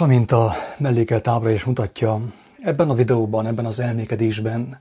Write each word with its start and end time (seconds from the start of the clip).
Amint 0.00 0.32
a 0.32 0.52
mellékelt 0.78 1.28
ábra 1.28 1.50
is 1.50 1.64
mutatja, 1.64 2.20
ebben 2.60 2.90
a 2.90 2.94
videóban, 2.94 3.46
ebben 3.46 3.66
az 3.66 3.80
elmékedésben 3.80 4.80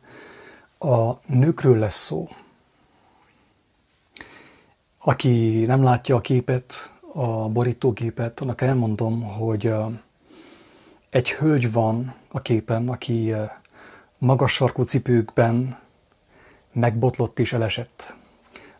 a 0.79 1.11
nőkről 1.25 1.77
lesz 1.77 1.95
szó. 1.95 2.29
Aki 4.97 5.65
nem 5.65 5.83
látja 5.83 6.15
a 6.15 6.21
képet, 6.21 6.91
a 7.13 7.49
borítóképet, 7.49 8.39
annak 8.39 8.61
elmondom, 8.61 9.23
hogy 9.23 9.73
egy 11.09 11.31
hölgy 11.31 11.71
van 11.71 12.15
a 12.31 12.41
képen, 12.41 12.89
aki 12.89 13.33
magas 14.17 14.53
sarkú 14.53 14.83
cipőkben 14.83 15.79
megbotlott 16.71 17.39
és 17.39 17.53
elesett. 17.53 18.15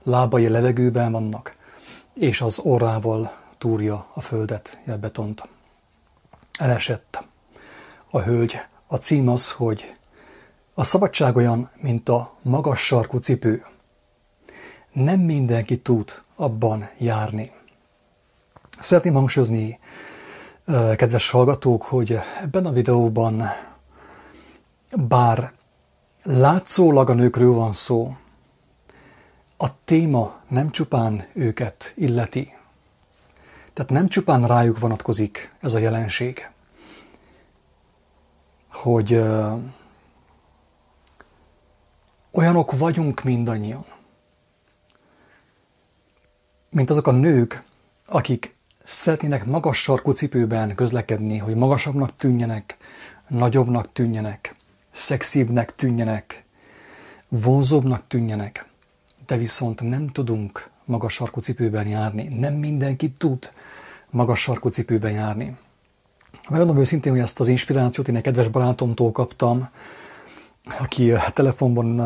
Lábai 0.03 0.47
levegőben 0.47 1.11
vannak, 1.11 1.55
és 2.13 2.41
az 2.41 2.59
orrával 2.59 3.37
túrja 3.57 4.07
a 4.13 4.21
földet, 4.21 4.79
a 4.87 4.91
betont 4.91 5.52
elesett 6.59 7.27
a 8.09 8.21
hölgy. 8.21 8.59
A 8.87 8.95
cím 8.95 9.27
az, 9.27 9.51
hogy 9.51 9.95
a 10.73 10.83
szabadság 10.83 11.35
olyan, 11.35 11.69
mint 11.81 12.09
a 12.09 12.37
magas 12.41 12.85
sarkú 12.85 13.17
cipő. 13.17 13.65
Nem 14.91 15.19
mindenki 15.19 15.81
tud 15.81 16.21
abban 16.35 16.89
járni. 16.97 17.51
Szeretném 18.79 19.13
hangsúlyozni, 19.13 19.79
kedves 20.95 21.29
hallgatók, 21.29 21.83
hogy 21.83 22.19
ebben 22.41 22.65
a 22.65 22.71
videóban 22.71 23.43
bár 25.07 25.53
látszólag 26.23 27.09
a 27.09 27.13
nőkről 27.13 27.53
van 27.53 27.73
szó, 27.73 28.15
a 29.57 29.83
téma 29.83 30.41
nem 30.47 30.69
csupán 30.69 31.27
őket 31.33 31.93
illeti, 31.95 32.53
tehát 33.73 33.91
nem 33.91 34.07
csupán 34.07 34.47
rájuk 34.47 34.79
vonatkozik 34.79 35.53
ez 35.61 35.73
a 35.73 35.79
jelenség, 35.79 36.49
hogy 38.71 39.13
ö, 39.13 39.55
olyanok 42.31 42.77
vagyunk 42.77 43.23
mindannyian, 43.23 43.85
mint 46.69 46.89
azok 46.89 47.07
a 47.07 47.11
nők, 47.11 47.63
akik 48.05 48.55
szeretnének 48.83 49.45
magas 49.45 49.81
sarkú 49.81 50.11
cipőben 50.11 50.75
közlekedni, 50.75 51.37
hogy 51.37 51.55
magasabbnak 51.55 52.15
tűnjenek, 52.15 52.77
nagyobbnak 53.27 53.91
tűnjenek, 53.93 54.55
szexibbnek 54.91 55.75
tűnjenek, 55.75 56.45
vonzóbbnak 57.27 58.07
tűnjenek, 58.07 58.65
de 59.25 59.37
viszont 59.37 59.81
nem 59.81 60.07
tudunk 60.07 60.71
magas 60.85 61.13
sarkú 61.13 61.39
cipőben 61.39 61.87
járni. 61.87 62.27
Nem 62.39 62.53
mindenki 62.53 63.11
tud 63.11 63.51
magas 64.09 64.39
sarkú 64.39 64.69
cipőben 64.69 65.11
járni. 65.11 65.57
Megmondom 66.49 66.77
őszintén, 66.77 67.11
hogy 67.11 67.21
ezt 67.21 67.39
az 67.39 67.47
inspirációt 67.47 68.07
én 68.07 68.15
egy 68.15 68.21
kedves 68.21 68.47
barátomtól 68.47 69.11
kaptam, 69.11 69.69
aki 70.79 71.13
telefonban 71.33 72.01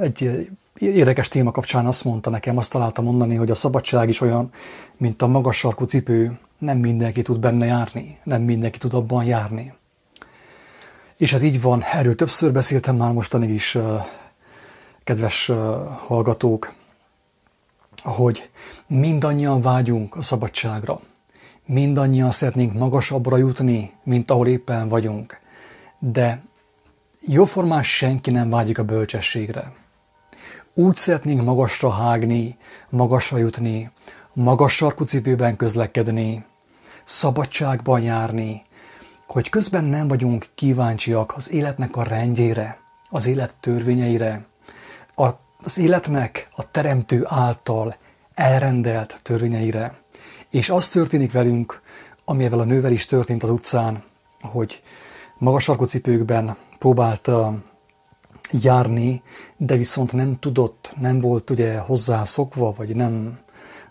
egy 0.00 0.48
érdekes 0.78 1.28
téma 1.28 1.50
kapcsán 1.50 1.86
azt 1.86 2.04
mondta 2.04 2.30
nekem, 2.30 2.56
azt 2.56 2.70
találtam 2.70 3.04
mondani, 3.04 3.34
hogy 3.34 3.50
a 3.50 3.54
szabadság 3.54 4.08
is 4.08 4.20
olyan, 4.20 4.50
mint 4.96 5.22
a 5.22 5.26
magas 5.26 5.56
sarkú 5.56 5.84
cipő, 5.84 6.38
nem 6.58 6.78
mindenki 6.78 7.22
tud 7.22 7.38
benne 7.40 7.66
járni, 7.66 8.18
nem 8.22 8.42
mindenki 8.42 8.78
tud 8.78 8.94
abban 8.94 9.24
járni. 9.24 9.72
És 11.16 11.32
ez 11.32 11.42
így 11.42 11.60
van, 11.60 11.82
erről 11.92 12.14
többször 12.14 12.52
beszéltem 12.52 12.96
már 12.96 13.12
mostanig 13.12 13.50
is, 13.50 13.78
kedves 15.04 15.52
hallgatók 16.06 16.72
hogy 18.02 18.50
mindannyian 18.86 19.60
vágyunk 19.60 20.16
a 20.16 20.22
szabadságra. 20.22 21.00
Mindannyian 21.66 22.30
szeretnénk 22.30 22.72
magasabbra 22.72 23.36
jutni, 23.36 23.92
mint 24.04 24.30
ahol 24.30 24.46
éppen 24.46 24.88
vagyunk. 24.88 25.38
De 25.98 26.42
jóformán 27.26 27.82
senki 27.82 28.30
nem 28.30 28.50
vágyik 28.50 28.78
a 28.78 28.84
bölcsességre. 28.84 29.72
Úgy 30.74 30.96
szeretnénk 30.96 31.42
magasra 31.42 31.90
hágni, 31.90 32.56
magasra 32.88 33.38
jutni, 33.38 33.90
magas 34.32 34.74
sarkú 34.74 35.04
közlekedni, 35.56 36.44
szabadságban 37.04 38.00
járni, 38.00 38.62
hogy 39.26 39.48
közben 39.48 39.84
nem 39.84 40.08
vagyunk 40.08 40.46
kíváncsiak 40.54 41.36
az 41.36 41.52
életnek 41.52 41.96
a 41.96 42.02
rendjére, 42.02 42.78
az 43.10 43.26
élet 43.26 43.56
törvényeire, 43.60 44.46
a 45.14 45.28
az 45.64 45.78
életnek 45.78 46.48
a 46.56 46.70
teremtő 46.70 47.22
által 47.26 47.96
elrendelt 48.34 49.20
törvényeire. 49.22 49.98
És 50.50 50.70
az 50.70 50.88
történik 50.88 51.32
velünk, 51.32 51.82
amivel 52.24 52.58
a 52.58 52.64
nővel 52.64 52.92
is 52.92 53.04
történt 53.04 53.42
az 53.42 53.50
utcán, 53.50 54.02
hogy 54.40 54.82
magas 55.38 55.62
sarkú 55.62 55.84
cipőkben 55.84 56.56
próbált 56.78 57.30
járni, 58.50 59.22
de 59.56 59.76
viszont 59.76 60.12
nem 60.12 60.38
tudott, 60.38 60.94
nem 61.00 61.20
volt 61.20 61.50
ugye 61.50 61.78
hozzászokva, 61.78 62.72
vagy 62.72 62.96
nem, 62.96 63.38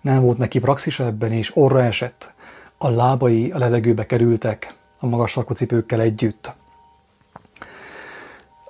nem 0.01 0.21
volt 0.21 0.37
neki 0.37 0.59
praxis 0.59 0.99
ebben, 0.99 1.31
és 1.31 1.55
orra 1.55 1.83
esett. 1.83 2.33
A 2.77 2.89
lábai 2.89 3.51
a 3.51 3.57
levegőbe 3.57 4.05
kerültek 4.05 4.75
a 4.99 5.05
magas 5.05 5.31
sarkú 5.31 5.53
cipőkkel 5.53 6.01
együtt. 6.01 6.55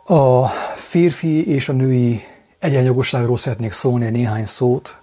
A 0.06 0.48
férfi 0.76 1.48
és 1.48 1.70
a 1.70 1.74
női 1.74 2.22
egyenjogosságról 2.60 3.38
szeretnék 3.38 3.72
szólni 3.72 4.10
néhány 4.10 4.46
szót. 4.46 5.00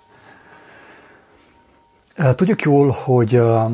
Tudjuk 2.34 2.62
jól, 2.62 2.94
hogy 3.04 3.36
a, 3.36 3.64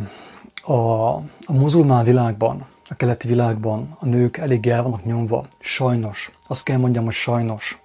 a 1.46 1.52
muzulmán 1.52 2.04
világban, 2.04 2.66
a 2.88 2.94
keleti 2.94 3.28
világban 3.28 3.96
a 3.98 4.06
nők 4.06 4.36
elég 4.36 4.66
el 4.66 4.82
vannak 4.82 5.04
nyomva. 5.04 5.46
Sajnos. 5.58 6.30
Azt 6.48 6.62
kell 6.62 6.76
mondjam, 6.76 7.04
hogy 7.04 7.12
sajnos. 7.12 7.82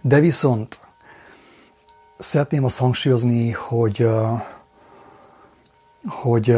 De 0.00 0.20
viszont 0.20 0.80
szeretném 2.18 2.64
azt 2.64 2.78
hangsúlyozni, 2.78 3.50
hogy, 3.50 4.08
hogy 6.06 6.56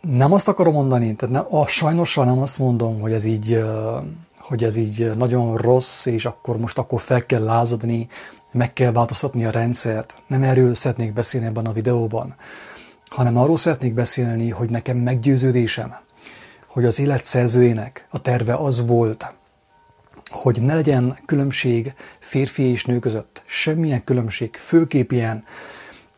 nem 0.00 0.32
azt 0.32 0.48
akarom 0.48 0.72
mondani, 0.72 1.14
tehát 1.14 1.34
nem, 1.34 1.54
a 1.60 1.66
sajnossal 1.66 2.24
nem 2.24 2.38
azt 2.38 2.58
mondom, 2.58 3.00
hogy 3.00 3.12
ez 3.12 3.24
így 3.24 3.64
hogy 4.42 4.64
ez 4.64 4.76
így 4.76 5.16
nagyon 5.16 5.56
rossz, 5.56 6.06
és 6.06 6.24
akkor 6.24 6.56
most 6.56 6.78
akkor 6.78 7.00
fel 7.00 7.26
kell 7.26 7.42
lázadni, 7.42 8.08
meg 8.52 8.72
kell 8.72 8.92
változtatni 8.92 9.44
a 9.44 9.50
rendszert. 9.50 10.14
Nem 10.26 10.42
erről 10.42 10.74
szeretnék 10.74 11.12
beszélni 11.12 11.46
ebben 11.46 11.66
a 11.66 11.72
videóban, 11.72 12.34
hanem 13.10 13.36
arról 13.36 13.56
szeretnék 13.56 13.94
beszélni, 13.94 14.50
hogy 14.50 14.70
nekem 14.70 14.96
meggyőződésem, 14.96 15.94
hogy 16.66 16.84
az 16.84 16.98
élet 16.98 17.24
szerzőjének 17.24 18.06
a 18.10 18.20
terve 18.20 18.54
az 18.54 18.86
volt, 18.86 19.34
hogy 20.30 20.62
ne 20.62 20.74
legyen 20.74 21.18
különbség 21.26 21.94
férfi 22.18 22.62
és 22.62 22.84
nő 22.84 22.98
között. 22.98 23.42
Semmilyen 23.46 24.04
különbség, 24.04 24.56
főképp 24.56 25.10
ilyen 25.10 25.44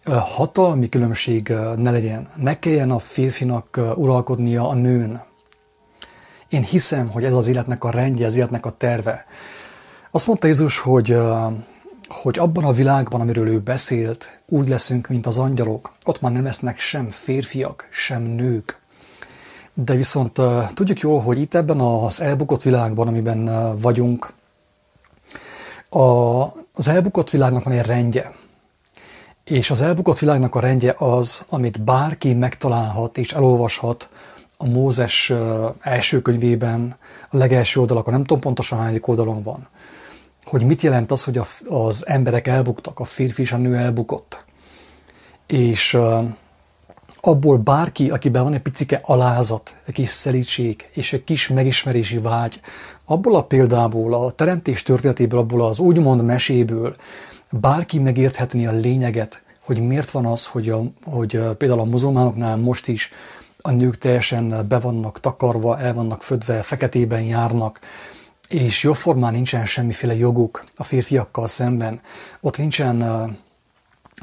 hatalmi 0.05 0.89
különbség 0.89 1.49
ne 1.77 1.91
legyen. 1.91 2.29
Ne 2.37 2.59
kelljen 2.59 2.91
a 2.91 2.99
férfinak 2.99 3.81
uralkodnia 3.97 4.69
a 4.69 4.75
nőn, 4.75 5.23
én 6.49 6.63
hiszem, 6.63 7.11
hogy 7.11 7.25
ez 7.25 7.33
az 7.33 7.49
életnek 7.49 7.85
a 7.85 7.91
rendje, 7.91 8.27
az 8.27 8.37
életnek 8.37 8.67
a 8.67 8.77
terve. 8.77 9.25
Azt 10.11 10.27
mondta 10.27 10.47
Jézus, 10.47 10.79
hogy, 10.79 11.19
hogy 12.09 12.39
abban 12.39 12.65
a 12.65 12.73
világban, 12.73 13.21
amiről 13.21 13.49
ő 13.49 13.61
beszélt, 13.61 14.41
úgy 14.49 14.69
leszünk, 14.69 15.09
mint 15.09 15.27
az 15.27 15.39
angyalok. 15.39 15.93
Ott 16.05 16.21
már 16.21 16.33
nem 16.33 16.45
lesznek 16.45 16.79
sem 16.79 17.11
férfiak, 17.11 17.89
sem 17.91 18.23
nők. 18.23 18.79
De 19.75 19.95
viszont 19.95 20.41
tudjuk 20.75 21.01
jól, 21.01 21.21
hogy 21.21 21.41
itt 21.41 21.55
ebben 21.55 21.81
az 21.81 22.21
elbukott 22.21 22.63
világban, 22.63 23.09
amiben 23.09 23.75
vagyunk, 23.79 24.33
a, 25.89 26.43
az 26.75 26.89
elbukott 26.89 27.31
világnak 27.31 27.65
van 27.65 27.73
egy 27.73 27.87
rendje. 27.87 28.33
És 29.45 29.71
az 29.71 29.83
elbukott 29.83 30.19
világnak 30.19 30.55
a 30.55 30.61
rendje 30.61 30.95
az, 30.99 31.45
amit 31.49 31.83
bárki 31.83 32.35
megtalálhat 32.35 33.19
és 33.19 33.33
elolvashat 33.33 34.09
a 34.57 34.67
Mózes 34.67 35.33
első 35.81 36.23
könyvében, 36.23 36.97
a 37.31 37.37
legelső 37.37 37.81
oldalakon, 37.81 38.13
nem 38.13 38.25
tudom 38.25 38.43
pontosan 38.43 38.79
hány 38.79 39.01
oldalon 39.03 39.43
van, 39.43 39.69
hogy 40.45 40.65
mit 40.65 40.83
jelent 40.83 41.11
az, 41.11 41.25
hogy 41.25 41.41
az 41.69 42.07
emberek 42.07 42.47
elbuktak, 42.47 43.01
a 43.01 43.05
férfi 43.05 43.43
és 43.43 43.53
a 43.53 43.57
nő 43.57 43.77
elbukott. 43.77 44.45
És 45.47 45.99
abból 47.21 47.57
bárki, 47.57 48.11
akiben 48.11 48.43
van 48.43 48.55
egy 48.55 48.63
picike 48.63 49.01
alázat, 49.03 49.75
egy 49.87 49.95
kis 49.95 50.09
szelítség 50.09 50.89
és 50.93 51.13
egy 51.13 51.25
kis 51.25 51.49
megismerési 51.49 52.19
vágy, 52.19 52.61
abból 53.05 53.37
a 53.37 53.45
példából, 53.45 54.15
a 54.15 54.31
teremtés 54.31 54.83
történetéből, 54.83 55.39
abból 55.39 55.67
az 55.67 55.79
úgymond 55.79 56.25
meséből 56.25 56.95
bárki 57.51 57.99
megérthetné 57.99 58.67
a 58.67 58.73
lényeget, 58.73 59.43
hogy 59.61 59.81
miért 59.81 60.11
van 60.11 60.27
az, 60.27 60.47
hogy, 60.47 60.69
a, 60.69 60.83
hogy 61.05 61.41
például 61.59 61.81
a 61.81 61.85
muzulmánoknál 61.85 62.57
most 62.57 62.89
is 62.89 63.11
a 63.67 63.71
nők 63.71 63.99
teljesen 63.99 64.69
be 64.69 64.79
vannak 64.79 65.21
takarva, 65.21 65.79
el 65.79 65.95
vannak 65.95 66.23
födve, 66.23 66.63
feketében 66.63 67.23
járnak, 67.23 67.79
és 68.49 68.83
jóformán 68.83 69.33
nincsen 69.33 69.67
semmiféle 69.67 70.15
joguk 70.15 70.65
a 70.77 70.85
férfiakkal 70.85 71.47
szemben. 71.47 72.01
Ott 72.41 72.57
nincsen, 72.57 72.97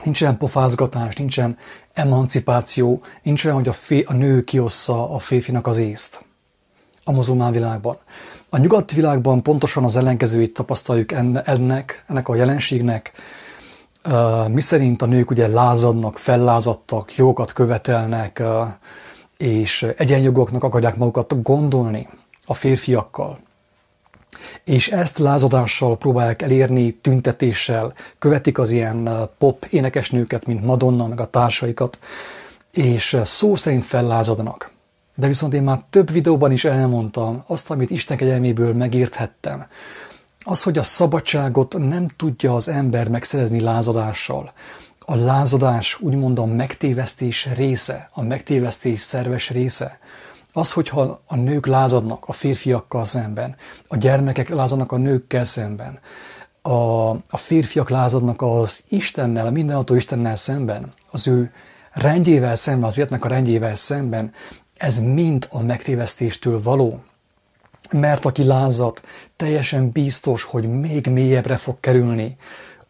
nincsen 0.04 0.38
pofázgatás, 0.38 1.16
nincsen 1.16 1.58
emancipáció, 1.94 3.02
nincs 3.24 3.46
olyan, 3.46 3.58
hogy 3.58 3.68
a, 3.68 3.74
fé, 3.74 4.04
a 4.08 4.14
nő 4.14 4.44
kiossza 4.44 5.14
a 5.14 5.20
férfinak 5.20 5.68
az 5.68 5.78
észt 5.78 6.26
a 7.04 7.12
muzulmán 7.12 7.52
világban. 7.52 7.98
A 8.50 8.58
nyugati 8.58 8.96
világban 8.96 9.44
pontosan 9.44 9.84
az 9.84 9.96
ellenkezőit 9.96 10.54
tapasztaljuk 10.54 11.12
ennek, 11.12 12.04
ennek 12.08 12.30
a 12.30 12.36
jelenségnek, 12.36 13.12
mi 14.48 14.62
szerint 14.62 15.02
a 15.02 15.06
nők 15.06 15.30
ugye 15.32 15.48
lázadnak, 15.48 16.18
fellázadtak, 16.18 17.16
jogokat 17.16 17.54
követelnek, 17.54 18.44
és 19.42 19.86
egyenjogoknak 19.98 20.64
akarják 20.64 20.96
magukat 20.96 21.42
gondolni 21.42 22.08
a 22.46 22.54
férfiakkal. 22.54 23.40
És 24.64 24.90
ezt 24.90 25.18
lázadással 25.18 25.98
próbálják 25.98 26.42
elérni, 26.42 26.92
tüntetéssel, 26.92 27.94
követik 28.20 28.58
az 28.58 28.70
ilyen 28.70 29.10
pop 29.38 29.66
énekesnőket, 29.70 30.46
mint 30.46 30.66
Madonna, 30.66 31.08
meg 31.08 31.20
a 31.20 31.30
társaikat, 31.30 32.00
és 32.74 33.18
szó 33.24 33.56
szerint 33.56 33.86
fellázadnak. 33.86 34.72
De 35.16 35.28
viszont 35.28 35.54
én 35.54 35.64
már 35.64 35.82
több 35.90 36.12
videóban 36.12 36.52
is 36.52 36.66
elmondtam 36.66 37.44
azt, 37.48 37.70
amit 37.70 37.90
Isten 37.90 38.18
kegyelméből 38.18 38.74
megérthettem. 38.74 39.66
Az, 40.44 40.64
hogy 40.64 40.78
a 40.78 40.84
szabadságot 40.84 41.78
nem 41.78 42.08
tudja 42.18 42.56
az 42.56 42.68
ember 42.68 43.08
megszerezni 43.08 43.60
lázadással. 43.60 44.54
A 45.06 45.16
lázadás 45.16 46.00
úgymond 46.00 46.40
a 46.40 46.46
megtévesztés 46.46 47.48
része, 47.56 48.10
a 48.14 48.22
megtévesztés 48.22 49.00
szerves 49.00 49.50
része. 49.50 50.00
Az, 50.54 50.74
hogyha 50.74 51.22
a 51.28 51.36
nők 51.36 51.66
lázadnak 51.66 52.24
a 52.26 52.32
férfiakkal 52.32 53.06
szemben, 53.06 53.56
a 53.84 53.96
gyermekek 53.96 54.50
lázadnak 54.50 54.92
a 54.92 54.98
nőkkel 54.98 55.44
szemben, 55.44 56.00
a, 56.62 57.10
a 57.10 57.38
férfiak 57.38 57.90
lázadnak 57.90 58.42
az 58.42 58.84
Istennel, 58.90 59.48
a 59.48 59.52
mindenható 59.52 59.96
Istennel 59.96 60.36
szemben, 60.36 60.94
az 61.12 61.28
ő 61.28 61.52
rendjével 61.92 62.56
szemben, 62.56 62.88
az 62.88 62.98
életnek 62.98 63.26
a 63.26 63.28
rendjével 63.28 63.76
szemben, 63.76 64.34
ez 64.78 65.00
mind 65.00 65.48
a 65.52 65.62
megtévesztéstől 65.62 66.62
való. 66.62 67.04
Mert 67.92 68.26
aki 68.26 68.44
lázad, 68.44 69.02
teljesen 69.36 69.92
biztos, 69.92 70.44
hogy 70.44 70.80
még 70.80 71.08
mélyebbre 71.08 71.58
fog 71.58 71.80
kerülni 71.80 72.38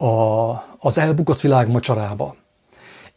a, 0.02 0.64
az 0.80 0.98
elbukott 0.98 1.42
világ 1.42 1.68
mocsarába. 1.70 2.36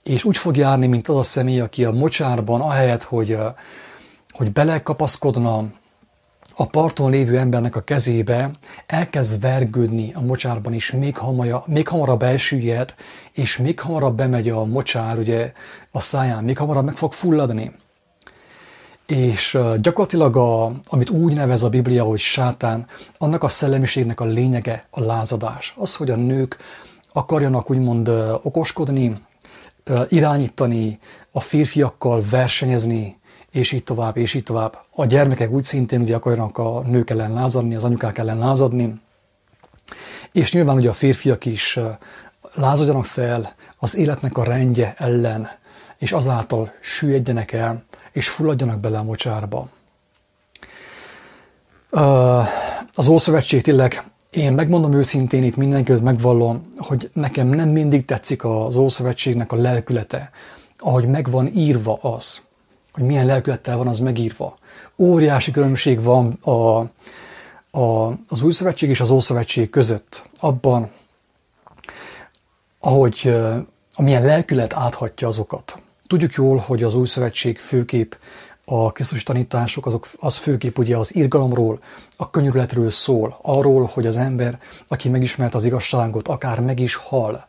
És 0.02 0.24
úgy 0.24 0.36
fog 0.36 0.56
járni, 0.56 0.86
mint 0.86 1.08
az 1.08 1.16
a 1.16 1.22
személy, 1.22 1.60
aki 1.60 1.84
a 1.84 1.90
mocsárban, 1.90 2.60
ahelyett, 2.60 3.02
hogy, 3.02 3.38
hogy 4.30 4.52
belekapaszkodna 4.52 5.72
a 6.56 6.66
parton 6.66 7.10
lévő 7.10 7.38
embernek 7.38 7.76
a 7.76 7.80
kezébe, 7.80 8.50
elkezd 8.86 9.40
vergődni 9.40 10.12
a 10.14 10.20
mocsárban 10.20 10.72
is, 10.72 10.90
még, 10.90 11.16
hamaja, 11.16 11.64
még 11.66 11.88
hamarabb 11.88 12.22
elsüllyed, 12.22 12.94
és 13.32 13.58
még 13.58 13.80
hamarabb 13.80 14.16
bemegy 14.16 14.48
a 14.48 14.64
mocsár 14.64 15.18
ugye, 15.18 15.52
a 15.90 16.00
száján, 16.00 16.44
még 16.44 16.58
hamarabb 16.58 16.84
meg 16.84 16.96
fog 16.96 17.12
fulladni. 17.12 17.72
És 19.06 19.58
gyakorlatilag, 19.76 20.36
a, 20.36 20.72
amit 20.84 21.10
úgy 21.10 21.34
nevez 21.34 21.62
a 21.62 21.68
Biblia, 21.68 22.04
hogy 22.04 22.18
sátán, 22.18 22.86
annak 23.18 23.42
a 23.42 23.48
szellemiségnek 23.48 24.20
a 24.20 24.24
lényege 24.24 24.86
a 24.90 25.00
lázadás. 25.00 25.74
Az, 25.76 25.96
hogy 25.96 26.10
a 26.10 26.16
nők 26.16 26.56
akarjanak 27.12 27.70
úgymond 27.70 28.08
okoskodni, 28.42 29.16
irányítani, 30.08 30.98
a 31.32 31.40
férfiakkal 31.40 32.22
versenyezni, 32.30 33.18
és 33.50 33.72
így 33.72 33.84
tovább, 33.84 34.16
és 34.16 34.34
így 34.34 34.42
tovább. 34.42 34.78
A 34.94 35.04
gyermekek 35.04 35.50
úgy 35.50 35.64
szintén 35.64 36.00
ugye 36.00 36.14
akarnak 36.14 36.58
a 36.58 36.80
nők 36.80 37.10
ellen 37.10 37.32
lázadni, 37.32 37.74
az 37.74 37.84
anyukák 37.84 38.18
ellen 38.18 38.38
lázadni, 38.38 39.00
és 40.32 40.52
nyilván 40.52 40.76
ugye 40.76 40.88
a 40.88 40.92
férfiak 40.92 41.44
is 41.44 41.78
lázadjanak 42.54 43.04
fel 43.04 43.54
az 43.78 43.96
életnek 43.96 44.36
a 44.36 44.44
rendje 44.44 44.94
ellen, 44.96 45.48
és 45.98 46.12
azáltal 46.12 46.72
süllyedjenek 46.80 47.52
el, 47.52 47.84
és 48.14 48.28
fulladjanak 48.28 48.80
bele 48.80 48.98
a 48.98 49.02
mocsárba. 49.02 49.68
Az 52.94 53.06
Ószövetség 53.06 53.62
tényleg, 53.62 54.04
én 54.30 54.52
megmondom 54.52 54.92
őszintén, 54.92 55.42
itt 55.42 55.56
mindenkit 55.56 56.02
megvallom, 56.02 56.68
hogy 56.76 57.10
nekem 57.12 57.46
nem 57.46 57.68
mindig 57.68 58.04
tetszik 58.04 58.44
az 58.44 58.76
Ószövetségnek 58.76 59.52
a 59.52 59.56
lelkülete, 59.56 60.30
ahogy 60.78 61.06
meg 61.06 61.30
van 61.30 61.46
írva 61.46 61.94
az, 61.94 62.40
hogy 62.92 63.02
milyen 63.02 63.26
lelkülettel 63.26 63.76
van 63.76 63.88
az 63.88 63.98
megírva. 63.98 64.56
Óriási 64.96 65.50
különbség 65.50 66.02
van 66.02 66.38
a, 66.40 66.78
a, 67.80 68.08
az 68.28 68.42
Új 68.42 68.52
Szövetség 68.52 68.88
és 68.88 69.00
az 69.00 69.10
Ószövetség 69.10 69.70
között 69.70 70.28
abban, 70.40 70.90
ahogy 72.80 73.34
amilyen 73.94 74.24
lelkület 74.24 74.74
áthatja 74.74 75.28
azokat. 75.28 75.82
Tudjuk 76.06 76.32
jól, 76.32 76.56
hogy 76.56 76.82
az 76.82 76.94
új 76.94 77.06
szövetség 77.06 77.58
főkép 77.58 78.18
a 78.64 78.92
Krisztus 78.92 79.22
tanítások, 79.22 79.86
azok, 79.86 80.06
az 80.18 80.36
főkép 80.36 80.78
ugye 80.78 80.96
az 80.96 81.14
irgalomról, 81.14 81.78
a 82.16 82.30
könyörületről 82.30 82.90
szól, 82.90 83.38
arról, 83.42 83.90
hogy 83.92 84.06
az 84.06 84.16
ember, 84.16 84.58
aki 84.88 85.08
megismert 85.08 85.54
az 85.54 85.64
igazságot, 85.64 86.28
akár 86.28 86.60
meg 86.60 86.80
is 86.80 86.94
hal, 86.94 87.46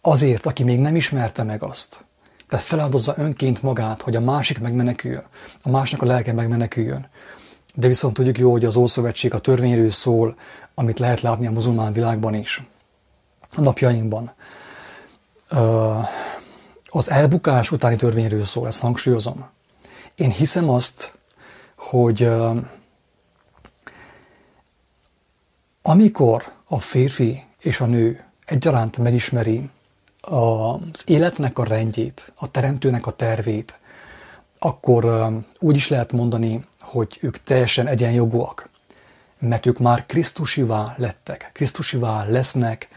azért, 0.00 0.46
aki 0.46 0.62
még 0.62 0.78
nem 0.78 0.96
ismerte 0.96 1.42
meg 1.42 1.62
azt. 1.62 2.04
Tehát 2.48 2.64
feláldozza 2.64 3.14
önként 3.16 3.62
magát, 3.62 4.02
hogy 4.02 4.16
a 4.16 4.20
másik 4.20 4.60
megmeneküljön, 4.60 5.24
a 5.62 5.70
másnak 5.70 6.02
a 6.02 6.06
lelke 6.06 6.32
megmeneküljön. 6.32 7.08
De 7.74 7.86
viszont 7.86 8.14
tudjuk 8.14 8.38
jó, 8.38 8.50
hogy 8.50 8.64
az 8.64 8.76
Ószövetség 8.76 9.34
a 9.34 9.38
törvényről 9.38 9.90
szól, 9.90 10.36
amit 10.74 10.98
lehet 10.98 11.20
látni 11.20 11.46
a 11.46 11.50
muzulmán 11.50 11.92
világban 11.92 12.34
is, 12.34 12.62
a 13.56 13.60
napjainkban. 13.60 14.32
Uh, 15.50 16.06
az 16.96 17.10
elbukás 17.10 17.70
utáni 17.70 17.96
törvényről 17.96 18.44
szól, 18.44 18.66
ezt 18.66 18.80
hangsúlyozom. 18.80 19.48
Én 20.14 20.30
hiszem 20.30 20.68
azt, 20.68 21.18
hogy 21.76 22.30
amikor 25.82 26.44
a 26.68 26.80
férfi 26.80 27.42
és 27.60 27.80
a 27.80 27.86
nő 27.86 28.24
egyaránt 28.44 28.98
megismeri 28.98 29.70
az 30.20 31.02
életnek 31.04 31.58
a 31.58 31.64
rendjét, 31.64 32.32
a 32.36 32.50
teremtőnek 32.50 33.06
a 33.06 33.16
tervét, 33.16 33.78
akkor 34.58 35.30
úgy 35.58 35.76
is 35.76 35.88
lehet 35.88 36.12
mondani, 36.12 36.66
hogy 36.80 37.18
ők 37.20 37.42
teljesen 37.42 37.86
egyenjogúak, 37.86 38.68
mert 39.38 39.66
ők 39.66 39.78
már 39.78 40.06
Krisztusivá 40.06 40.94
lettek, 40.96 41.50
Krisztusivá 41.52 42.24
lesznek, 42.24 42.88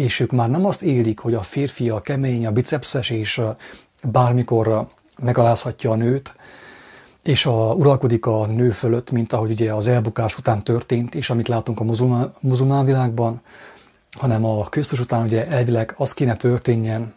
és 0.00 0.20
ők 0.20 0.30
már 0.30 0.50
nem 0.50 0.64
azt 0.64 0.82
élik, 0.82 1.18
hogy 1.18 1.34
a 1.34 1.42
férfi 1.42 1.88
a 1.88 2.00
kemény, 2.00 2.46
a 2.46 2.50
bicepszes, 2.50 3.10
és 3.10 3.40
bármikor 4.04 4.86
megalázhatja 5.22 5.90
a 5.90 5.96
nőt, 5.96 6.34
és 7.22 7.46
a, 7.46 7.74
uralkodik 7.74 8.26
a 8.26 8.46
nő 8.46 8.70
fölött, 8.70 9.10
mint 9.10 9.32
ahogy 9.32 9.50
ugye 9.50 9.72
az 9.72 9.88
elbukás 9.88 10.38
után 10.38 10.64
történt, 10.64 11.14
és 11.14 11.30
amit 11.30 11.48
látunk 11.48 11.80
a 11.80 11.84
muzulmán, 11.84 12.34
muzulmán 12.40 12.84
világban, 12.84 13.40
hanem 14.18 14.44
a 14.44 14.64
Krisztus 14.64 15.00
után 15.00 15.22
ugye 15.22 15.46
elvileg 15.46 15.94
az 15.96 16.14
kéne 16.14 16.36
történjen, 16.36 17.14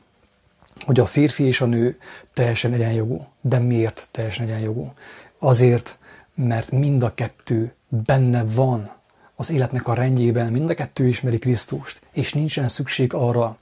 hogy 0.86 1.00
a 1.00 1.06
férfi 1.06 1.44
és 1.44 1.62
a 1.62 1.66
nő 1.66 1.98
teljesen 2.34 2.74
egyenjogú. 2.74 3.28
De 3.42 3.60
miért 3.60 4.08
teljesen 4.12 4.46
egyenjogú? 4.46 4.94
Azért, 5.40 5.98
mert 6.36 6.72
mind 6.72 7.04
a 7.04 7.14
kettő 7.14 7.74
benne 7.90 8.44
van 8.44 8.92
az 9.36 9.52
életnek 9.52 9.88
a 9.88 9.94
rendjében 9.94 10.52
mind 10.52 10.70
a 10.70 10.74
kettő 10.74 11.08
ismeri 11.08 11.40
Krisztust, 11.40 12.02
és 12.12 12.34
nincsen 12.34 12.68
szükség 12.68 13.14
arra, 13.14 13.58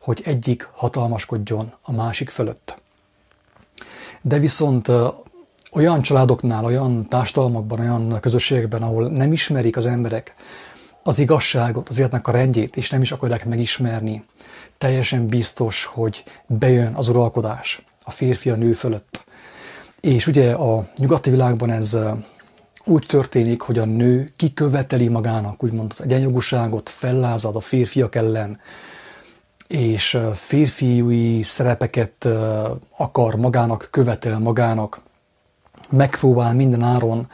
hogy 0.00 0.22
egyik 0.24 0.68
hatalmaskodjon 0.72 1.72
a 1.82 1.92
másik 1.92 2.30
fölött. 2.30 2.80
De 4.22 4.38
viszont 4.38 4.88
olyan 5.72 6.02
családoknál, 6.02 6.64
olyan 6.64 7.08
társadalmakban, 7.08 7.80
olyan 7.80 8.20
közösségekben, 8.20 8.82
ahol 8.82 9.08
nem 9.08 9.32
ismerik 9.32 9.76
az 9.76 9.86
emberek 9.86 10.34
az 11.02 11.18
igazságot, 11.18 11.88
az 11.88 11.98
életnek 11.98 12.28
a 12.28 12.32
rendjét, 12.32 12.76
és 12.76 12.90
nem 12.90 13.02
is 13.02 13.12
akarják 13.12 13.44
megismerni, 13.44 14.24
teljesen 14.78 15.26
biztos, 15.26 15.84
hogy 15.84 16.24
bejön 16.46 16.94
az 16.94 17.08
uralkodás 17.08 17.84
a 18.04 18.10
férfi 18.10 18.50
a 18.50 18.56
nő 18.56 18.72
fölött. 18.72 19.24
És 20.00 20.26
ugye 20.26 20.52
a 20.52 20.88
nyugati 20.96 21.30
világban 21.30 21.70
ez 21.70 21.98
úgy 22.84 23.06
történik, 23.06 23.60
hogy 23.60 23.78
a 23.78 23.84
nő 23.84 24.32
kiköveteli 24.36 25.08
magának 25.08 25.62
úgymond 25.62 25.90
az 25.90 26.02
egyenjogúságot, 26.02 26.88
fellázad 26.88 27.56
a 27.56 27.60
férfiak 27.60 28.14
ellen, 28.14 28.60
és 29.66 30.18
férfiúi 30.34 31.42
szerepeket 31.42 32.28
akar 32.96 33.34
magának, 33.34 33.88
követel 33.90 34.38
magának, 34.38 35.00
megpróbál 35.90 36.54
minden 36.54 36.82
áron 36.82 37.28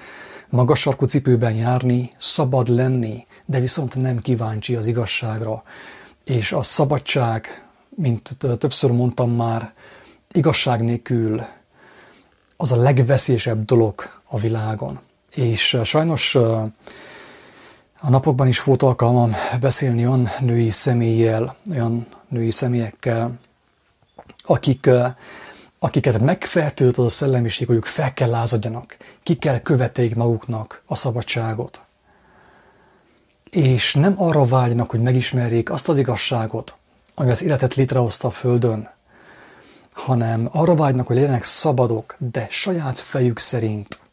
magas 0.49 0.89
cipőben 1.07 1.55
járni, 1.55 2.11
szabad 2.19 2.69
lenni, 2.69 3.27
de 3.45 3.61
viszont 3.61 3.95
nem 3.95 4.19
kíváncsi 4.19 4.77
az 4.77 4.87
igazságra. 4.87 5.63
És 6.25 6.53
a 6.53 6.63
szabadság, 6.63 7.69
mint 7.89 8.37
többször 8.59 8.91
mondtam 8.91 9.31
már, 9.31 9.73
igazság 10.33 10.83
nélkül 10.83 11.43
az 12.57 12.73
a 12.73 12.77
legveszélyesebb 12.77 13.65
dolog 13.65 14.03
a 14.25 14.39
világon. 14.39 15.01
És 15.39 15.79
sajnos 15.85 16.35
a 18.01 18.09
napokban 18.09 18.47
is 18.47 18.63
volt 18.63 18.83
alkalmam 18.83 19.35
beszélni 19.61 20.07
olyan 20.07 20.29
női 20.41 20.71
személlyel, 20.71 21.57
olyan 21.71 22.07
női 22.29 22.51
személyekkel, 22.51 23.39
akik, 24.43 24.91
akiket 25.79 26.21
megfertőzött 26.21 26.97
az 26.97 27.05
a 27.05 27.09
szellemiség, 27.09 27.67
hogy 27.67 27.77
ők 27.77 27.85
fel 27.85 28.13
kell 28.13 28.31
lázadjanak, 28.31 28.97
ki 29.23 29.35
kell 29.37 29.61
követeik 29.61 30.15
maguknak 30.15 30.83
a 30.87 30.95
szabadságot. 30.95 31.81
És 33.51 33.95
nem 33.95 34.15
arra 34.17 34.45
vágynak, 34.45 34.91
hogy 34.91 35.01
megismerjék 35.01 35.71
azt 35.71 35.89
az 35.89 35.99
igazságot, 35.99 36.77
ami 37.15 37.31
az 37.31 37.43
életet 37.43 37.75
létrehozta 37.75 38.29
a 38.29 38.31
Földön, 38.31 38.89
hanem 39.93 40.49
arra 40.53 40.75
vágynak, 40.75 41.07
hogy 41.07 41.17
legyenek 41.17 41.45
szabadok, 41.45 42.17
de 42.19 42.47
saját 42.51 42.99
fejük 42.99 43.39
szerint. 43.39 44.07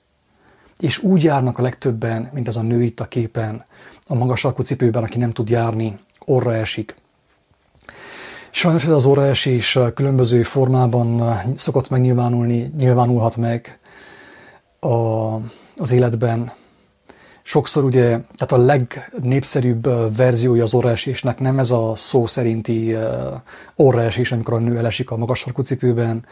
És 0.79 0.97
úgy 0.97 1.23
járnak 1.23 1.59
a 1.59 1.61
legtöbben, 1.61 2.29
mint 2.33 2.47
ez 2.47 2.55
a 2.55 2.61
nő 2.61 2.83
itt 2.83 2.99
a 2.99 3.07
képen, 3.07 3.65
a 4.07 4.15
magas 4.15 4.39
sarkú 4.39 4.61
cipőben, 4.61 5.03
aki 5.03 5.17
nem 5.17 5.31
tud 5.31 5.49
járni, 5.49 5.99
orra 6.25 6.55
esik. 6.55 6.95
Sajnos 8.49 8.85
ez 8.85 8.91
az 8.91 9.05
óraesés 9.05 9.79
különböző 9.93 10.43
formában 10.43 11.37
szokott 11.57 11.89
megnyilvánulni, 11.89 12.71
nyilvánulhat 12.77 13.35
meg 13.35 13.79
a, 14.79 15.35
az 15.77 15.91
életben. 15.91 16.51
Sokszor 17.43 17.83
ugye, 17.83 18.07
tehát 18.07 18.51
a 18.51 18.57
legnépszerűbb 18.57 20.15
verziója 20.15 20.63
az 20.63 20.73
óraesésnek 20.73 21.39
nem 21.39 21.59
ez 21.59 21.71
a 21.71 21.93
szó 21.95 22.25
szerinti 22.25 22.95
óraesés, 23.77 24.31
amikor 24.31 24.53
a 24.53 24.59
nő 24.59 24.77
elesik 24.77 25.11
a 25.11 25.17
magas 25.17 25.39
sarkú 25.39 25.61
cipőben, 25.61 26.25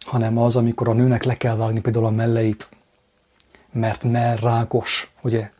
hanem 0.00 0.38
az, 0.38 0.56
amikor 0.56 0.88
a 0.88 0.92
nőnek 0.92 1.24
le 1.24 1.36
kell 1.36 1.56
vágni 1.56 1.80
például 1.80 2.06
a 2.06 2.10
melleit, 2.10 2.68
mert 3.74 4.04
rákos, 4.40 5.12
ugye, 5.22 5.50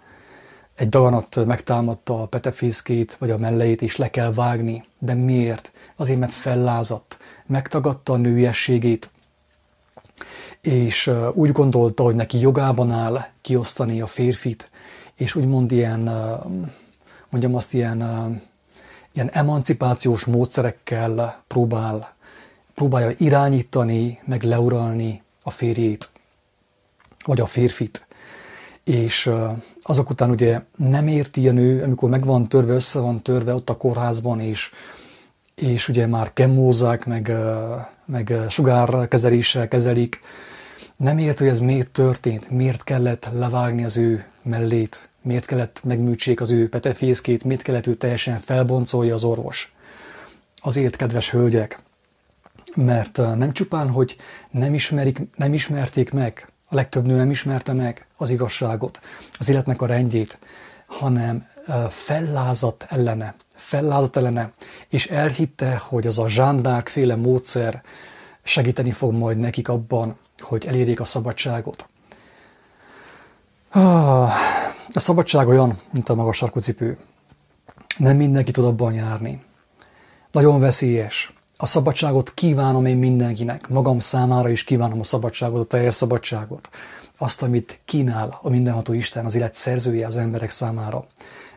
egy 0.75 0.89
daganat 0.89 1.45
megtámadta 1.47 2.23
a 2.23 2.27
petefészkét, 2.27 3.17
vagy 3.19 3.31
a 3.31 3.39
melleit, 3.39 3.83
és 3.83 3.97
le 3.97 4.11
kell 4.11 4.33
vágni. 4.33 4.85
De 4.99 5.15
miért? 5.15 5.73
Azért, 5.97 6.19
mert 6.19 6.33
fellázadt, 6.33 7.19
megtagadta 7.47 8.13
a 8.13 8.17
nőiességét, 8.17 9.11
és 10.61 11.11
úgy 11.33 11.53
gondolta, 11.53 12.03
hogy 12.03 12.15
neki 12.15 12.39
jogában 12.39 12.91
áll 12.91 13.25
kiosztani 13.41 14.01
a 14.01 14.07
férfit, 14.07 14.71
és 15.15 15.35
úgymond 15.35 15.73
ilyen, 15.73 16.01
mondjam 17.31 17.55
azt, 17.55 17.75
ilyen, 17.75 17.99
ilyen 19.13 19.31
emancipációs 19.31 20.25
módszerekkel 20.25 21.43
próbál, 21.47 22.15
próbálja 22.75 23.15
irányítani, 23.19 24.21
meg 24.25 24.43
leuralni 24.43 25.23
a 25.43 25.51
férjét, 25.51 26.11
vagy 27.25 27.41
a 27.41 27.47
férfit 27.47 28.07
és 28.85 29.31
azok 29.83 30.11
után 30.11 30.31
ugye 30.31 30.61
nem 30.77 31.07
érti 31.07 31.49
a 31.49 31.53
nő, 31.53 31.83
amikor 31.83 32.09
meg 32.09 32.25
van 32.25 32.49
törve, 32.49 32.73
össze 32.73 32.99
van 32.99 33.23
törve 33.23 33.55
ott 33.55 33.71
a 33.71 33.77
kórházban, 33.77 34.41
és, 34.41 34.71
és 35.55 35.89
ugye 35.89 36.07
már 36.07 36.33
kemózák, 36.33 37.07
meg, 37.07 37.33
meg 38.05 38.33
sugárkezeléssel 38.49 39.69
kezelik, 39.69 40.21
nem 40.97 41.19
érti, 41.19 41.43
hogy 41.43 41.53
ez 41.53 41.61
miért 41.61 41.91
történt, 41.91 42.51
miért 42.51 42.85
kellett 42.85 43.29
levágni 43.33 43.85
az 43.85 43.97
ő 43.97 44.25
mellét, 44.43 45.09
miért 45.23 45.47
kellett 45.47 45.81
megműtsék 45.85 46.41
az 46.41 46.51
ő 46.51 46.69
petefészkét, 46.69 47.45
miért 47.45 47.63
kellett 47.63 47.87
ő 47.87 47.95
teljesen 47.95 48.39
felboncolja 48.39 49.15
az 49.15 49.25
orvos. 49.25 49.75
Azért, 50.57 50.97
kedves 50.97 51.31
hölgyek, 51.31 51.79
mert 52.77 53.17
nem 53.17 53.53
csupán, 53.53 53.91
hogy 53.91 54.17
nem, 54.51 54.75
ismerik, 54.75 55.21
nem 55.37 55.55
ismerték 55.55 56.13
meg 56.13 56.49
a 56.65 56.75
legtöbb 56.75 57.07
nő 57.07 57.17
nem 57.17 57.31
ismerte 57.31 57.73
meg 57.73 58.07
az 58.17 58.31
igazságot, 58.31 59.01
az 59.39 59.49
életnek 59.49 59.83
a 59.83 59.87
rendjét, 59.87 60.39
hanem 60.87 61.47
fellázadt 61.89 62.87
ellene, 62.89 63.35
fellázadt 63.55 64.17
ellene, 64.17 64.53
és 64.89 65.07
elhitte, 65.07 65.77
hogy 65.77 66.07
az 66.07 66.19
a 66.19 66.29
zsándák 66.29 66.89
féle 66.89 67.17
módszer 67.17 67.83
segíteni 68.43 68.91
fog 68.91 69.13
majd 69.13 69.39
nekik 69.39 69.69
abban, 69.69 70.17
hogy 70.39 70.67
elérjék 70.67 71.01
a 71.01 71.05
szabadságot. 71.05 71.89
Ah, 73.71 74.31
a 74.93 75.01
szabadság 75.01 75.49
olyan, 75.49 75.79
mint 75.91 76.09
a 76.09 76.15
magas 76.15 76.37
sarkucipő. 76.37 76.99
Nem 77.97 78.17
mindenki 78.17 78.51
tud 78.51 78.65
abban 78.65 78.93
járni. 78.93 79.41
Nagyon 80.33 80.61
veszélyes. 80.61 81.33
A 81.57 81.67
szabadságot 81.67 82.35
kívánom 82.35 82.87
én 82.87 82.97
mindenkinek, 82.97 83.69
magam 83.69 83.99
számára 83.99 84.49
is 84.49 84.65
kívánom 84.65 85.01
a 85.01 85.05
szabadságot, 85.05 85.61
a 85.61 85.65
teljes 85.65 85.95
szabadságot. 85.95 86.69
Azt, 87.19 87.43
amit 87.43 87.81
kínál 87.85 88.39
a 88.43 88.49
mindenható 88.49 88.93
Isten, 88.93 89.25
az 89.25 89.35
élet 89.35 89.55
szerzője 89.55 90.07
az 90.07 90.17
emberek 90.17 90.51
számára. 90.51 91.07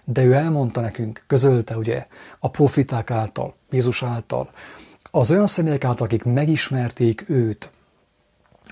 De 0.04 0.24
ő 0.24 0.34
elmondta 0.34 0.82
nekünk, 0.82 1.24
közölte 1.28 1.78
ugye 1.78 2.08
a 2.40 2.50
profiták 2.50 3.12
által, 3.12 3.56
Jézus 3.72 4.04
által, 4.04 4.50
az 5.12 5.32
olyan 5.32 5.48
személyek 5.48 5.84
által, 5.84 6.06
akik 6.06 6.24
megismerték 6.24 7.30
őt, 7.30 7.72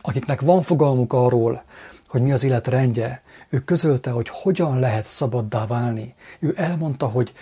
akiknek 0.02 0.42
van 0.42 0.62
fogalmuk 0.62 1.14
arról, 1.14 1.64
hogy 2.08 2.22
mi 2.22 2.32
az 2.32 2.44
élet 2.44 2.68
rendje, 2.68 3.24
ő 3.50 3.60
közölte, 3.60 4.10
hogy 4.10 4.30
hogyan 4.32 4.80
lehet 4.80 5.08
szabaddá 5.08 5.66
válni. 5.66 6.16
Ő 6.40 6.54
elmondta, 6.58 7.08
hogy, 7.08 7.34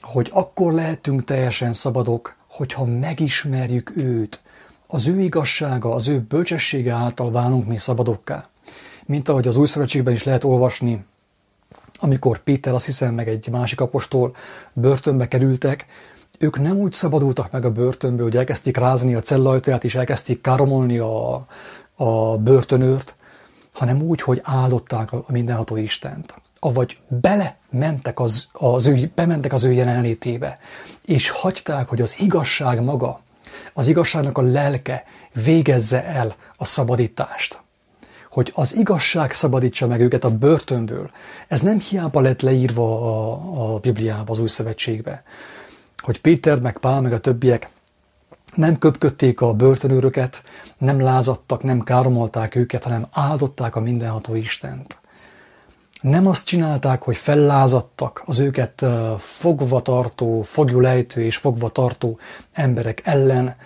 hogy 0.00 0.28
akkor 0.32 0.72
lehetünk 0.72 1.24
teljesen 1.24 1.72
szabadok, 1.72 2.38
hogyha 2.50 2.84
megismerjük 2.84 3.92
őt, 3.96 4.40
az 4.88 5.08
ő 5.08 5.20
igazsága, 5.20 5.94
az 5.94 6.08
ő 6.08 6.20
bölcsessége 6.20 6.92
által 6.92 7.30
válunk 7.30 7.66
mi 7.66 7.78
szabadokká. 7.78 8.48
Mint 9.06 9.28
ahogy 9.28 9.48
az 9.48 9.56
új 9.56 9.66
szövetségben 9.66 10.14
is 10.14 10.24
lehet 10.24 10.44
olvasni, 10.44 11.04
amikor 11.98 12.38
Péter, 12.38 12.74
azt 12.74 12.84
hiszem, 12.84 13.14
meg 13.14 13.28
egy 13.28 13.48
másik 13.50 13.80
apostol 13.80 14.34
börtönbe 14.72 15.28
kerültek, 15.28 15.86
ők 16.38 16.60
nem 16.60 16.76
úgy 16.76 16.92
szabadultak 16.92 17.50
meg 17.50 17.64
a 17.64 17.72
börtönből, 17.72 18.24
hogy 18.24 18.36
elkezdték 18.36 18.76
rázni 18.76 19.14
a 19.14 19.20
cellajtóját, 19.20 19.84
és 19.84 19.94
elkezdték 19.94 20.40
káromolni 20.40 20.98
a, 20.98 21.46
a 21.94 22.38
börtönőrt, 22.38 23.14
hanem 23.72 24.02
úgy, 24.02 24.20
hogy 24.20 24.40
áldották 24.44 25.12
a 25.12 25.24
mindenható 25.28 25.76
Istent 25.76 26.34
avagy 26.60 26.98
bele 27.08 27.56
mentek 27.70 28.20
az, 28.20 28.48
az 28.52 28.86
ő, 28.86 29.10
bementek 29.14 29.52
az 29.52 29.64
ő 29.64 29.72
jelenlétébe, 29.72 30.58
és 31.04 31.30
hagyták, 31.30 31.88
hogy 31.88 32.02
az 32.02 32.20
igazság 32.20 32.82
maga, 32.82 33.20
az 33.72 33.88
igazságnak 33.88 34.38
a 34.38 34.42
lelke 34.42 35.04
végezze 35.44 36.04
el 36.04 36.34
a 36.56 36.64
szabadítást. 36.64 37.62
Hogy 38.30 38.52
az 38.54 38.76
igazság 38.76 39.32
szabadítsa 39.32 39.86
meg 39.86 40.00
őket 40.00 40.24
a 40.24 40.30
börtönből. 40.30 41.10
Ez 41.48 41.60
nem 41.60 41.80
hiába 41.80 42.20
lett 42.20 42.40
leírva 42.40 43.00
a, 43.00 43.74
a 43.74 43.78
Bibliába, 43.78 44.30
az 44.32 44.38
Új 44.38 44.48
Szövetségbe. 44.48 45.22
Hogy 45.98 46.20
Péter, 46.20 46.60
meg 46.60 46.78
Pál, 46.78 47.00
meg 47.00 47.12
a 47.12 47.18
többiek 47.18 47.68
nem 48.54 48.78
köpködték 48.78 49.40
a 49.40 49.54
börtönőröket, 49.54 50.42
nem 50.78 51.00
lázadtak, 51.00 51.62
nem 51.62 51.80
káromolták 51.80 52.54
őket, 52.54 52.82
hanem 52.82 53.06
áldották 53.10 53.76
a 53.76 53.80
mindenható 53.80 54.34
Istent 54.34 54.99
nem 56.00 56.26
azt 56.26 56.44
csinálták, 56.44 57.02
hogy 57.02 57.16
fellázadtak 57.16 58.22
az 58.26 58.38
őket 58.38 58.84
fogvatartó, 59.18 60.42
fogjulejtő 60.42 61.22
és 61.22 61.36
fogvatartó 61.36 62.18
emberek 62.52 63.00
ellen, 63.04 63.56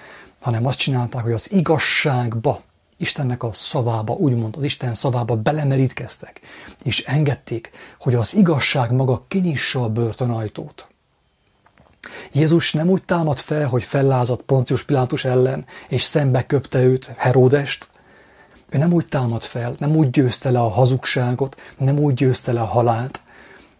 hanem 0.40 0.66
azt 0.66 0.78
csinálták, 0.78 1.22
hogy 1.22 1.32
az 1.32 1.52
igazságba, 1.52 2.60
Istennek 2.96 3.42
a 3.42 3.52
szavába, 3.52 4.12
úgymond 4.12 4.56
az 4.56 4.64
Isten 4.64 4.94
szavába 4.94 5.36
belemerítkeztek, 5.36 6.40
és 6.84 7.04
engedték, 7.04 7.70
hogy 7.98 8.14
az 8.14 8.34
igazság 8.34 8.92
maga 8.92 9.24
kinyissa 9.28 9.82
a 9.82 9.88
börtönajtót. 9.88 10.88
Jézus 12.32 12.72
nem 12.72 12.88
úgy 12.88 13.02
támad 13.02 13.38
fel, 13.38 13.68
hogy 13.68 13.84
fellázadt 13.84 14.42
Poncius 14.42 14.84
Pilátus 14.84 15.24
ellen, 15.24 15.66
és 15.88 16.02
szembe 16.02 16.46
köpte 16.46 16.82
őt, 16.82 17.12
Heródest, 17.16 17.88
ő 18.74 18.78
nem 18.78 18.92
úgy 18.92 19.06
támad 19.06 19.42
fel, 19.42 19.74
nem 19.78 19.96
úgy 19.96 20.10
győzte 20.10 20.50
le 20.50 20.60
a 20.60 20.68
hazugságot, 20.68 21.60
nem 21.78 21.98
úgy 21.98 22.14
győzte 22.14 22.52
le 22.52 22.60
a 22.60 22.64
halált, 22.64 23.20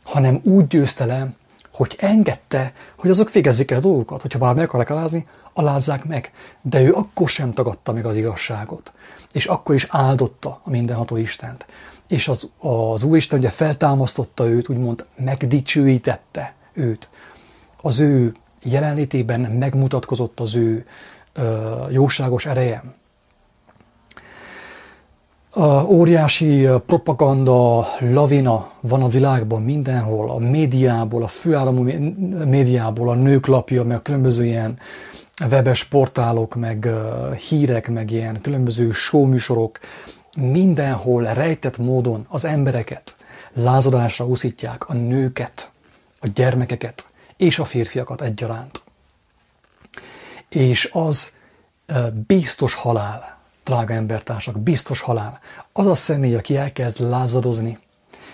hanem 0.02 0.40
úgy 0.42 0.66
győzte 0.66 1.04
le, 1.04 1.28
hogy 1.72 1.96
engedte, 1.98 2.72
hogy 2.98 3.10
azok 3.10 3.32
végezzék 3.32 3.70
el 3.70 3.78
a 3.78 3.80
dolgokat. 3.80 4.22
Hogyha 4.22 4.38
bár 4.38 4.54
meg 4.54 4.64
akarják 4.64 4.90
alázni, 4.90 5.26
alázzák 5.52 6.04
meg. 6.04 6.32
De 6.62 6.80
ő 6.80 6.92
akkor 6.92 7.28
sem 7.28 7.52
tagadta 7.52 7.92
meg 7.92 8.06
az 8.06 8.16
igazságot. 8.16 8.92
És 9.32 9.46
akkor 9.46 9.74
is 9.74 9.86
áldotta 9.90 10.60
a 10.64 10.70
mindenható 10.70 11.16
Istent. 11.16 11.66
És 12.08 12.28
az, 12.28 12.48
az 12.58 13.02
Úristen 13.02 13.38
ugye 13.38 13.50
feltámasztotta 13.50 14.46
őt, 14.48 14.68
úgymond 14.68 15.04
megdicsőítette 15.16 16.54
őt. 16.72 17.08
Az 17.80 18.00
ő 18.00 18.34
jelenlétében 18.62 19.40
megmutatkozott 19.40 20.40
az 20.40 20.54
ő 20.54 20.86
ö, 21.32 21.86
jóságos 21.90 22.46
ereje 22.46 22.82
óriási 25.86 26.68
propaganda 26.86 27.86
lavina 28.00 28.70
van 28.80 29.02
a 29.02 29.08
világban 29.08 29.62
mindenhol, 29.62 30.30
a 30.30 30.38
médiából, 30.38 31.22
a 31.22 31.26
főállamú 31.26 31.82
médiából, 32.44 33.08
a 33.08 33.14
nőklapja, 33.14 33.84
meg 33.84 33.96
a 33.96 34.02
különböző 34.02 34.44
ilyen 34.44 34.78
webes 35.50 35.84
portálok, 35.84 36.54
meg 36.54 36.88
hírek, 37.48 37.88
meg 37.88 38.10
ilyen 38.10 38.40
különböző 38.40 38.90
showműsorok, 38.90 39.78
mindenhol 40.36 41.24
rejtett 41.24 41.78
módon 41.78 42.26
az 42.28 42.44
embereket 42.44 43.16
lázadásra 43.52 44.26
úszítják, 44.26 44.88
a 44.88 44.92
nőket, 44.92 45.70
a 46.20 46.26
gyermekeket 46.34 47.06
és 47.36 47.58
a 47.58 47.64
férfiakat 47.64 48.20
egyaránt. 48.20 48.82
És 50.48 50.88
az 50.92 51.32
biztos 52.26 52.74
halál, 52.74 53.38
drága 53.64 53.94
embertársak, 53.94 54.58
biztos 54.60 55.00
halál. 55.00 55.40
Az 55.72 55.86
a 55.86 55.94
személy, 55.94 56.34
aki 56.34 56.56
elkezd 56.56 57.00
lázadozni, 57.00 57.78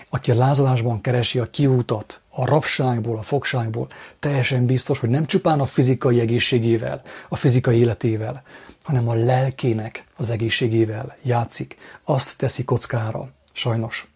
aki 0.09 0.31
a 0.31 0.35
lázadásban 0.35 1.01
keresi 1.01 1.39
a 1.39 1.45
kiútat, 1.45 2.21
a 2.29 2.45
rabságból, 2.45 3.17
a 3.17 3.21
fogságból, 3.21 3.87
teljesen 4.19 4.65
biztos, 4.65 4.99
hogy 4.99 5.09
nem 5.09 5.25
csupán 5.25 5.59
a 5.59 5.65
fizikai 5.65 6.19
egészségével, 6.19 7.01
a 7.29 7.35
fizikai 7.35 7.77
életével, 7.77 8.43
hanem 8.83 9.09
a 9.09 9.13
lelkének 9.13 10.05
az 10.17 10.29
egészségével 10.29 11.17
játszik. 11.21 11.77
Azt 12.03 12.37
teszi 12.37 12.63
kockára, 12.63 13.29
sajnos. 13.53 14.11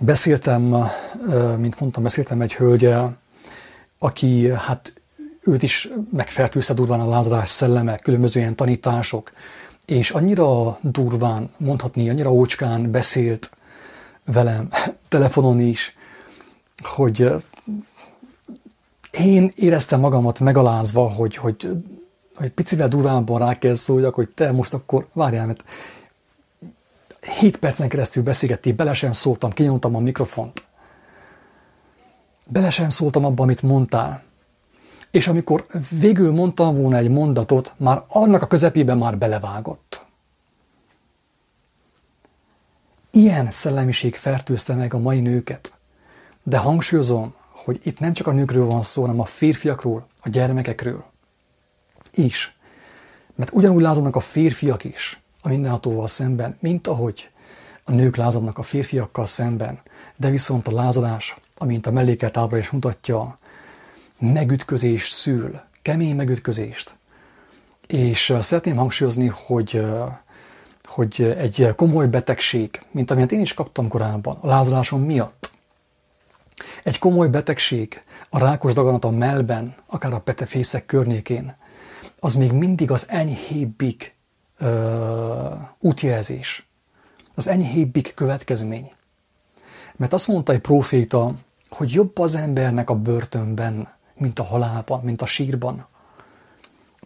Beszéltem, 0.00 0.62
mint 1.58 1.80
mondtam, 1.80 2.02
beszéltem 2.02 2.40
egy 2.40 2.54
hölgyel, 2.54 3.18
aki 3.98 4.50
hát 4.50 4.92
őt 5.46 5.62
is 5.62 5.88
megfertőzte 6.12 6.74
durván 6.74 7.00
a 7.00 7.08
lázadás 7.08 7.48
szelleme, 7.48 7.96
különböző 7.96 8.40
ilyen 8.40 8.56
tanítások, 8.56 9.32
és 9.86 10.10
annyira 10.10 10.78
durván, 10.80 11.50
mondhatni, 11.56 12.08
annyira 12.08 12.32
ócskán 12.32 12.90
beszélt 12.90 13.50
velem 14.24 14.68
telefonon 15.08 15.60
is, 15.60 15.96
hogy 16.82 17.32
én 19.10 19.52
éreztem 19.54 20.00
magamat 20.00 20.40
megalázva, 20.40 21.08
hogy, 21.08 21.36
hogy, 21.36 21.68
hogy 22.34 22.50
picivel 22.50 22.88
durvábban 22.88 23.38
rá 23.38 23.58
kell 23.58 23.74
szóljak, 23.74 24.14
hogy 24.14 24.28
te 24.34 24.52
most 24.52 24.74
akkor 24.74 25.06
várjál, 25.12 25.46
mert 25.46 25.64
7 27.38 27.56
percen 27.56 27.88
keresztül 27.88 28.22
beszélgettél, 28.22 28.74
bele 28.74 28.92
sem 28.92 29.12
szóltam, 29.12 29.50
kinyomtam 29.50 29.94
a 29.94 29.98
mikrofont. 29.98 30.64
Bele 32.48 32.70
sem 32.70 32.90
szóltam 32.90 33.24
abba, 33.24 33.42
amit 33.42 33.62
mondtál. 33.62 34.22
És 35.14 35.28
amikor 35.28 35.66
végül 36.00 36.32
mondtam 36.32 36.76
volna 36.76 36.96
egy 36.96 37.10
mondatot, 37.10 37.74
már 37.76 38.02
annak 38.08 38.42
a 38.42 38.46
közepében 38.46 38.98
már 38.98 39.18
belevágott. 39.18 40.06
Ilyen 43.10 43.50
szellemiség 43.50 44.14
fertőzte 44.14 44.74
meg 44.74 44.94
a 44.94 44.98
mai 44.98 45.20
nőket. 45.20 45.72
De 46.42 46.58
hangsúlyozom, 46.58 47.34
hogy 47.50 47.80
itt 47.82 47.98
nem 47.98 48.12
csak 48.12 48.26
a 48.26 48.32
nőkről 48.32 48.66
van 48.66 48.82
szó, 48.82 49.00
hanem 49.00 49.20
a 49.20 49.24
férfiakról, 49.24 50.06
a 50.22 50.28
gyermekekről 50.28 51.04
is. 52.14 52.56
Mert 53.34 53.52
ugyanúgy 53.52 53.82
lázadnak 53.82 54.16
a 54.16 54.20
férfiak 54.20 54.84
is 54.84 55.20
a 55.42 55.48
mindenhatóval 55.48 56.08
szemben, 56.08 56.56
mint 56.60 56.86
ahogy 56.86 57.30
a 57.84 57.92
nők 57.92 58.16
lázadnak 58.16 58.58
a 58.58 58.62
férfiakkal 58.62 59.26
szemben. 59.26 59.80
De 60.16 60.30
viszont 60.30 60.68
a 60.68 60.72
lázadás, 60.72 61.36
amint 61.56 61.86
a 61.86 61.90
mellékelt 61.90 62.36
ábra 62.36 62.56
is 62.56 62.70
mutatja, 62.70 63.38
megütközést 64.18 65.12
szül, 65.12 65.60
kemény 65.82 66.16
megütközést. 66.16 66.96
És 67.86 68.34
szeretném 68.40 68.76
hangsúlyozni, 68.76 69.26
hogy, 69.26 69.86
hogy 70.84 71.34
egy 71.38 71.72
komoly 71.76 72.06
betegség, 72.06 72.82
mint 72.90 73.10
amilyet 73.10 73.32
én 73.32 73.40
is 73.40 73.54
kaptam 73.54 73.88
korábban, 73.88 74.38
a 74.40 74.46
lázadásom 74.46 75.02
miatt, 75.02 75.52
egy 76.84 76.98
komoly 76.98 77.28
betegség, 77.28 78.02
a 78.30 78.38
rákos 78.38 78.72
daganat 78.72 79.04
a 79.04 79.10
melben, 79.10 79.74
akár 79.86 80.12
a 80.12 80.20
petefészek 80.20 80.86
környékén, 80.86 81.56
az 82.20 82.34
még 82.34 82.52
mindig 82.52 82.90
az 82.90 83.06
enyhébbik 83.08 84.16
ö, 84.58 85.54
útjelzés, 85.80 86.66
az 87.34 87.48
enyhébbik 87.48 88.14
következmény. 88.14 88.92
Mert 89.96 90.12
azt 90.12 90.28
mondta 90.28 90.52
egy 90.52 90.60
proféta, 90.60 91.34
hogy 91.68 91.92
jobb 91.92 92.18
az 92.18 92.34
embernek 92.34 92.90
a 92.90 92.94
börtönben, 92.94 93.93
mint 94.14 94.38
a 94.38 94.44
halálban, 94.44 95.00
mint 95.00 95.22
a 95.22 95.26
sírban. 95.26 95.86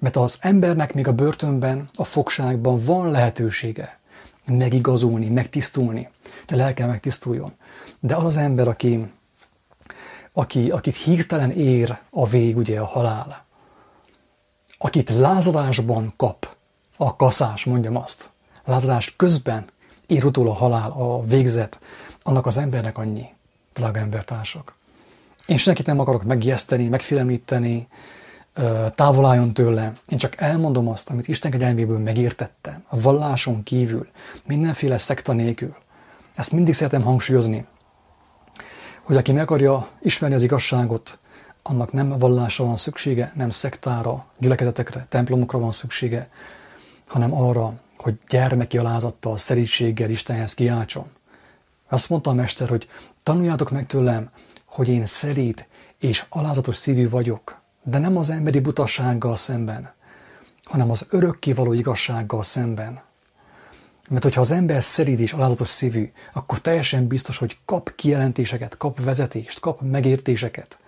Mert 0.01 0.17
az 0.17 0.39
embernek 0.41 0.95
még 0.95 1.09
a 1.09 1.13
börtönben, 1.13 1.89
a 1.95 2.05
fogságban 2.05 2.85
van 2.85 3.11
lehetősége 3.11 3.99
megigazulni, 4.47 5.29
megtisztulni, 5.29 6.11
hogy 6.47 6.59
a 6.59 6.63
lelke 6.63 6.87
megtisztuljon. 6.87 7.53
De 8.01 8.15
az 8.15 8.25
az 8.25 8.37
ember, 8.37 8.69
aki, 8.69 9.13
aki, 10.33 10.71
akit 10.71 10.97
hirtelen 10.97 11.51
ér 11.51 11.99
a 12.11 12.27
vég, 12.27 12.57
ugye 12.57 12.81
a 12.81 12.87
halál, 12.87 13.47
akit 14.79 15.11
lázadásban 15.11 16.13
kap 16.17 16.57
a 16.97 17.17
kaszás, 17.17 17.65
mondjam 17.65 17.97
azt, 17.97 18.31
lázadás 18.65 19.17
közben 19.17 19.71
ér 20.07 20.25
utól 20.25 20.49
a 20.49 20.53
halál, 20.53 20.91
a 20.91 21.23
végzet, 21.23 21.81
annak 22.23 22.47
az 22.47 22.57
embernek 22.57 22.99
annyi, 22.99 23.27
drága 23.75 23.99
embertársak. 23.99 24.78
Én 25.49 25.57
senkit 25.57 25.87
nem 25.87 25.99
akarok 25.99 26.25
megjeszteni, 26.25 26.89
megfélemlíteni, 26.89 27.89
távol 28.95 29.27
álljon 29.27 29.55
tőle. 29.55 29.93
Én 30.07 30.19
csak 30.19 30.41
elmondom 30.41 30.89
azt, 30.89 31.11
amit 31.11 31.29
Isten 31.29 31.51
kegyelméből 31.51 31.99
megértettem, 31.99 32.85
a 32.89 33.01
valláson 33.01 33.63
kívül, 33.63 34.09
mindenféle 34.47 34.99
szekta 34.99 35.33
nélkül. 35.33 35.77
Ezt 36.35 36.53
mindig 36.53 36.75
szeretem 36.75 37.03
hangsúlyozni, 37.03 37.67
hogy 39.03 39.17
aki 39.17 39.33
meg 39.33 39.43
akarja 39.43 39.89
ismerni 40.01 40.35
az 40.35 40.43
igazságot, 40.43 41.19
annak 41.63 41.93
nem 41.93 42.09
vallásra 42.09 42.65
van 42.65 42.77
szüksége, 42.77 43.33
nem 43.35 43.51
szektára, 43.51 44.27
gyülekezetekre, 44.39 45.07
templomokra 45.09 45.59
van 45.59 45.73
szüksége, 45.73 46.29
hanem 47.07 47.35
arra, 47.35 47.73
hogy 47.97 48.19
gyermeki 48.29 48.79
alázattal, 48.79 49.39
szerítséggel 49.39 50.11
Istenhez 50.11 50.55
kiáltson. 50.55 51.07
Azt 51.89 52.09
mondta 52.09 52.31
a 52.31 52.35
mester, 52.35 52.69
hogy 52.69 52.89
tanuljátok 53.23 53.71
meg 53.71 53.87
tőlem, 53.87 54.31
hogy 54.69 54.89
én 54.89 55.07
szerít 55.07 55.69
és 55.99 56.25
alázatos 56.29 56.77
szívű 56.77 57.09
vagyok, 57.09 57.61
de 57.83 57.99
nem 57.99 58.17
az 58.17 58.31
emberi 58.31 58.61
butasággal 58.61 59.37
szemben, 59.37 59.93
hanem 60.65 60.91
az 60.91 61.07
örökkévaló 61.11 61.73
igazsággal 61.73 62.43
szemben. 62.43 63.01
Mert 64.09 64.23
hogyha 64.23 64.41
az 64.41 64.51
ember 64.51 64.83
szerít 64.83 65.19
és 65.19 65.33
alázatos 65.33 65.69
szívű, 65.69 66.13
akkor 66.33 66.61
teljesen 66.61 67.07
biztos, 67.07 67.39
hogy 67.39 67.59
kap 67.65 67.95
kijelentéseket, 67.95 68.77
kap 68.77 69.01
vezetést, 69.01 69.61
kap 69.61 69.81
megértéseket, 69.81 70.79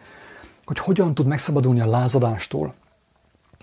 hogy 0.65 0.79
hogyan 0.79 1.15
tud 1.15 1.27
megszabadulni 1.27 1.81
a 1.81 1.87
lázadástól, 1.87 2.75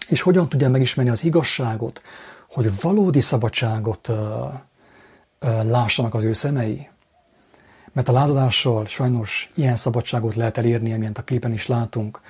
és 0.10 0.22
hogyan 0.22 0.50
tudja 0.50 0.70
megismerni 0.70 1.12
az 1.12 1.24
igazságot, 1.24 2.02
hogy 2.50 2.82
valódi 2.82 3.20
szabadságot 3.20 4.08
uh, 4.08 4.16
uh, 4.16 5.64
lássanak 5.64 6.14
az 6.14 6.24
ő 6.24 6.34
szemei. 6.34 6.90
Mert 7.94 8.10
a 8.10 8.12
lázadással 8.12 8.86
sajnos 8.86 9.52
ilyen 9.56 9.76
szabadságot 9.76 10.36
lehet 10.36 10.58
elérni, 10.58 10.94
amilyen 10.94 11.16
a 11.18 11.24
képen 11.24 11.54
is 11.54 11.68
látunk, 11.68 12.22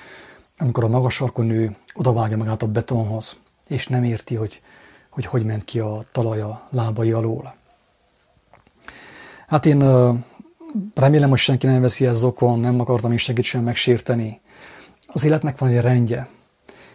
amikor 0.58 0.84
a 0.84 0.88
magas 0.88 1.14
sarkú 1.14 1.42
nő 1.42 1.76
odavágja 1.94 2.38
magát 2.38 2.62
a 2.62 2.68
betonhoz, 2.68 3.42
és 3.68 3.88
nem 3.88 4.04
érti, 4.04 4.36
hogy 4.36 4.62
hogy, 5.18 5.26
hogy 5.26 5.46
ment 5.46 5.66
ki 5.66 5.80
a 5.80 6.04
talaja 6.12 6.68
lábai 6.70 7.12
alól. 7.12 7.56
Hát 9.48 9.66
én 9.66 9.80
remélem, 10.96 11.30
hogy 11.30 11.38
senki 11.38 11.66
nem 11.66 11.82
veszi 11.82 12.06
ez 12.06 12.24
okon, 12.24 12.60
nem 12.60 12.80
akartam 12.80 13.12
is 13.12 13.22
segít 13.22 13.44
sem 13.44 13.64
megsérteni. 13.64 14.42
Az 15.08 15.24
életnek 15.24 15.58
van 15.58 15.70
egy 15.70 15.82
rendje. 15.82 16.30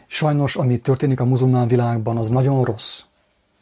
Sajnos, 0.07 0.57
ami 0.57 0.79
történik 0.79 1.21
a 1.21 1.25
muzulmán 1.25 1.69
világban, 1.69 2.17
az 2.17 2.29
nagyon 2.29 2.65
rossz. 2.65 3.01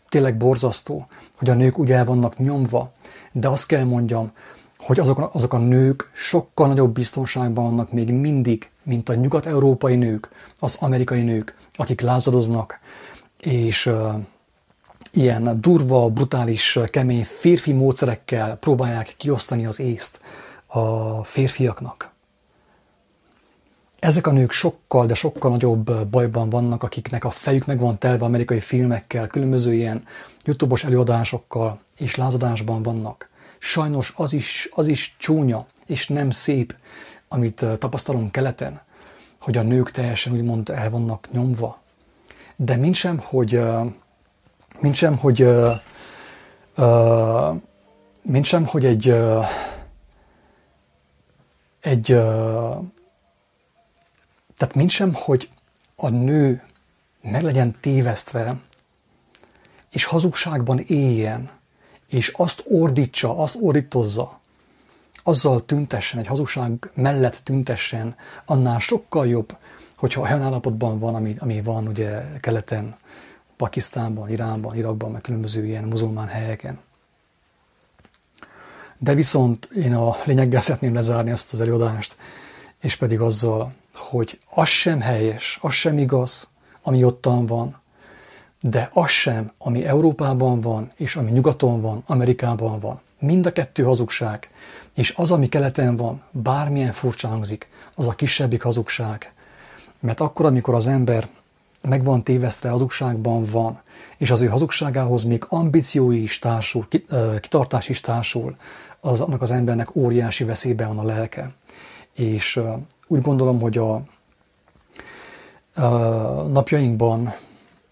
Tényleg 0.09 0.37
borzasztó, 0.37 1.07
hogy 1.37 1.51
a 1.51 1.55
nők 1.55 1.79
úgy 1.79 1.93
el 1.93 2.05
vannak 2.05 2.39
nyomva, 2.39 2.93
de 3.33 3.49
azt 3.49 3.67
kell 3.67 3.85
mondjam, 3.85 4.33
hogy 4.81 5.01
azok, 5.01 5.31
azok 5.33 5.53
a 5.53 5.59
nők 5.59 6.11
sokkal 6.13 6.69
nagyobb 6.69 6.93
biztonságban 6.93 7.65
vannak 7.65 7.93
még 7.93 8.13
mindig, 8.13 8.71
mint 8.83 9.09
a 9.09 9.15
nyugat-európai 9.15 9.97
nők, 9.97 10.29
az 10.59 10.77
amerikai 10.81 11.23
nők, 11.23 11.55
akik 11.73 12.01
lázadoznak, 12.01 12.79
és 13.41 13.87
uh, 13.87 14.15
ilyen 15.13 15.61
durva, 15.61 16.09
brutális, 16.09 16.79
kemény 16.91 17.25
férfi 17.25 17.73
módszerekkel 17.73 18.57
próbálják 18.57 19.15
kiosztani 19.17 19.67
az 19.67 19.81
észt 19.81 20.21
a 20.67 21.25
férfiaknak. 21.25 22.11
Ezek 23.99 24.27
a 24.27 24.33
nők 24.33 24.51
sokkal, 24.51 25.07
de 25.07 25.15
sokkal 25.15 25.51
nagyobb 25.51 26.07
bajban 26.07 26.51
vannak, 26.51 26.83
akiknek 26.83 27.25
a 27.25 27.31
fejük 27.31 27.67
meg 27.67 27.79
van 27.79 27.99
telve 27.99 28.25
amerikai 28.25 28.61
filmekkel, 28.61 29.27
különböző 29.27 29.75
ilyen 29.75 30.05
YouTube-os 30.45 30.85
előadásokkal, 30.85 31.81
és 31.99 32.15
lázadásban 32.15 32.83
vannak. 32.83 33.30
Sajnos 33.63 34.13
az 34.17 34.33
is, 34.33 34.69
az 34.73 34.87
is 34.87 35.17
csúnya, 35.19 35.67
és 35.87 36.09
nem 36.09 36.31
szép, 36.31 36.75
amit 37.29 37.65
tapasztalunk 37.79 38.33
keleten, 38.33 38.81
hogy 39.41 39.57
a 39.57 39.63
nők 39.63 39.91
teljesen 39.91 40.33
úgymond 40.33 40.69
el 40.69 40.91
vannak 40.91 41.29
nyomva. 41.33 41.81
De 42.57 42.77
mint 42.77 42.95
sem, 42.95 43.19
hogy, 43.19 43.61
mint 44.79 44.95
sem, 44.95 45.17
hogy, 45.17 45.49
mint 48.23 48.45
sem, 48.45 48.67
hogy 48.67 48.85
egy, 48.85 49.09
egy, 51.81 52.07
tehát 54.57 54.75
mint 54.75 54.91
sem, 54.91 55.15
hogy 55.15 55.51
a 55.97 56.09
nő 56.09 56.63
meg 57.23 57.43
legyen 57.43 57.77
tévesztve, 57.81 58.61
és 59.91 60.05
hazugságban 60.05 60.79
éljen, 60.79 61.51
és 62.11 62.29
azt 62.29 62.65
ordítsa, 62.69 63.39
azt 63.39 63.57
ordítozza, 63.61 64.41
azzal 65.23 65.65
tüntessen, 65.65 66.21
egy 66.21 66.27
hazugság 66.27 66.91
mellett 66.95 67.41
tüntessen, 67.45 68.17
annál 68.45 68.79
sokkal 68.79 69.27
jobb, 69.27 69.57
hogyha 69.97 70.21
olyan 70.21 70.43
állapotban 70.43 70.99
van, 70.99 71.15
ami, 71.15 71.35
ami 71.39 71.63
van 71.63 71.89
ugye 71.89 72.23
keleten, 72.41 72.97
Pakisztánban, 73.57 74.29
Iránban, 74.29 74.77
Irakban, 74.77 75.11
meg 75.11 75.21
különböző 75.21 75.67
ilyen 75.67 75.85
muzulmán 75.85 76.27
helyeken. 76.27 76.79
De 78.99 79.15
viszont 79.15 79.69
én 79.77 79.95
a 79.95 80.17
lényeggel 80.25 80.61
szeretném 80.61 80.95
lezárni 80.95 81.31
ezt 81.31 81.53
az 81.53 81.61
előadást, 81.61 82.17
és 82.81 82.97
pedig 82.97 83.21
azzal, 83.21 83.73
hogy 83.95 84.41
az 84.51 84.69
sem 84.69 85.01
helyes, 85.01 85.59
az 85.63 85.73
sem 85.73 85.99
igaz, 85.99 86.49
ami 86.83 87.05
ottan 87.05 87.47
van, 87.47 87.80
de 88.61 88.91
az 88.93 89.11
sem, 89.11 89.53
ami 89.59 89.85
Európában 89.85 90.61
van, 90.61 90.89
és 90.97 91.17
ami 91.17 91.31
nyugaton 91.31 91.81
van, 91.81 92.03
Amerikában 92.07 92.79
van. 92.79 93.01
Mind 93.19 93.47
a 93.47 93.53
kettő 93.53 93.83
hazugság. 93.83 94.51
És 94.95 95.15
az, 95.17 95.31
ami 95.31 95.49
keleten 95.49 95.97
van, 95.97 96.23
bármilyen 96.31 96.93
furcsa 96.93 97.29
hangzik, 97.29 97.69
az 97.95 98.07
a 98.07 98.13
kisebbik 98.13 98.63
hazugság. 98.63 99.33
Mert 100.01 100.21
akkor, 100.21 100.47
amikor 100.47 100.75
az 100.75 100.87
ember 100.87 101.29
meg 101.89 102.05
van 102.05 102.23
tévesztve, 102.25 102.69
hazugságban 102.69 103.45
van, 103.45 103.81
és 104.17 104.31
az 104.31 104.41
ő 104.41 104.47
hazugságához 104.47 105.25
még 105.25 105.45
ambíciói 105.49 106.23
is 106.23 106.39
társul, 106.39 106.89
kitartás 107.41 107.89
is 107.89 108.01
társul, 108.01 108.57
az, 109.01 109.21
annak 109.21 109.43
az 109.43 109.51
embernek 109.51 109.95
óriási 109.97 110.45
veszélyben 110.45 110.89
van 110.89 110.99
a 110.99 111.05
lelke. 111.05 111.51
És 112.13 112.61
úgy 113.07 113.21
gondolom, 113.21 113.61
hogy 113.61 113.79
a, 113.79 114.03
a 115.75 115.89
napjainkban 116.43 117.35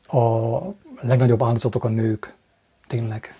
a 0.08 0.58
legnagyobb 1.00 1.42
áldozatok 1.42 1.84
a 1.84 1.88
nők, 1.88 2.34
tényleg. 2.86 3.34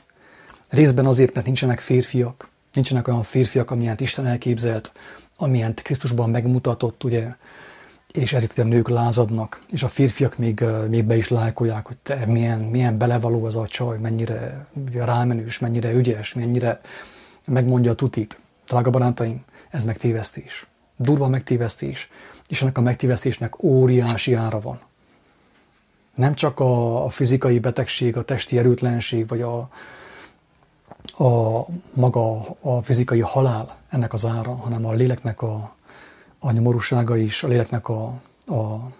Részben 0.68 1.06
azért, 1.06 1.34
mert 1.34 1.46
nincsenek 1.46 1.80
férfiak, 1.80 2.48
nincsenek 2.72 3.08
olyan 3.08 3.22
férfiak, 3.22 3.70
amilyen 3.70 3.96
Isten 3.98 4.26
elképzelt, 4.26 4.92
amilyen 5.36 5.74
Krisztusban 5.74 6.30
megmutatott, 6.30 7.04
ugye, 7.04 7.34
és 8.12 8.32
ezért 8.32 8.58
a 8.58 8.64
nők 8.64 8.88
lázadnak, 8.88 9.60
és 9.70 9.82
a 9.82 9.88
férfiak 9.88 10.36
még, 10.38 10.64
még 10.88 11.04
be 11.04 11.16
is 11.16 11.28
lájkolják, 11.28 11.86
hogy 11.86 11.96
te 11.96 12.26
milyen, 12.26 12.58
milyen 12.58 12.98
belevaló 12.98 13.44
az 13.44 13.56
a 13.56 13.66
csaj, 13.66 13.98
mennyire 13.98 14.66
rámenős, 14.92 15.58
mennyire 15.58 15.92
ügyes, 15.92 16.34
mennyire 16.34 16.80
megmondja 17.46 17.90
a 17.90 17.94
tutit. 17.94 18.38
Drága 18.66 18.90
barátaim, 18.90 19.44
ez 19.70 19.84
megtévesztés. 19.84 20.66
Durva 20.96 21.28
megtévesztés. 21.28 22.10
És 22.48 22.62
ennek 22.62 22.78
a 22.78 22.80
megtévesztésnek 22.80 23.62
óriási 23.62 24.34
ára 24.34 24.60
van. 24.60 24.80
Nem 26.18 26.34
csak 26.34 26.60
a, 26.60 27.08
fizikai 27.08 27.58
betegség, 27.58 28.16
a 28.16 28.24
testi 28.24 28.58
erőtlenség, 28.58 29.28
vagy 29.28 29.40
a, 29.40 29.58
a 31.24 31.66
maga 31.92 32.40
a 32.60 32.82
fizikai 32.82 33.20
halál 33.20 33.76
ennek 33.88 34.12
az 34.12 34.26
ára, 34.26 34.54
hanem 34.54 34.86
a 34.86 34.92
léleknek 34.92 35.42
a, 35.42 35.74
a 36.38 36.50
nyomorúsága 36.50 37.16
is, 37.16 37.42
a 37.42 37.48
léleknek 37.48 37.88
a, 37.88 38.04
a 38.46 38.90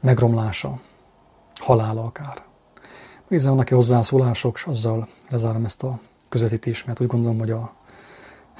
megromlása, 0.00 0.80
halála 1.54 2.04
akár. 2.04 2.42
Nézze, 3.28 3.48
vannak-e 3.48 3.74
hozzászólások, 3.74 4.56
és 4.56 4.64
azzal 4.64 5.08
lezárom 5.30 5.64
ezt 5.64 5.82
a 5.82 6.00
közvetítést, 6.28 6.86
mert 6.86 7.00
úgy 7.00 7.06
gondolom, 7.06 7.38
hogy 7.38 7.50
a 7.50 7.74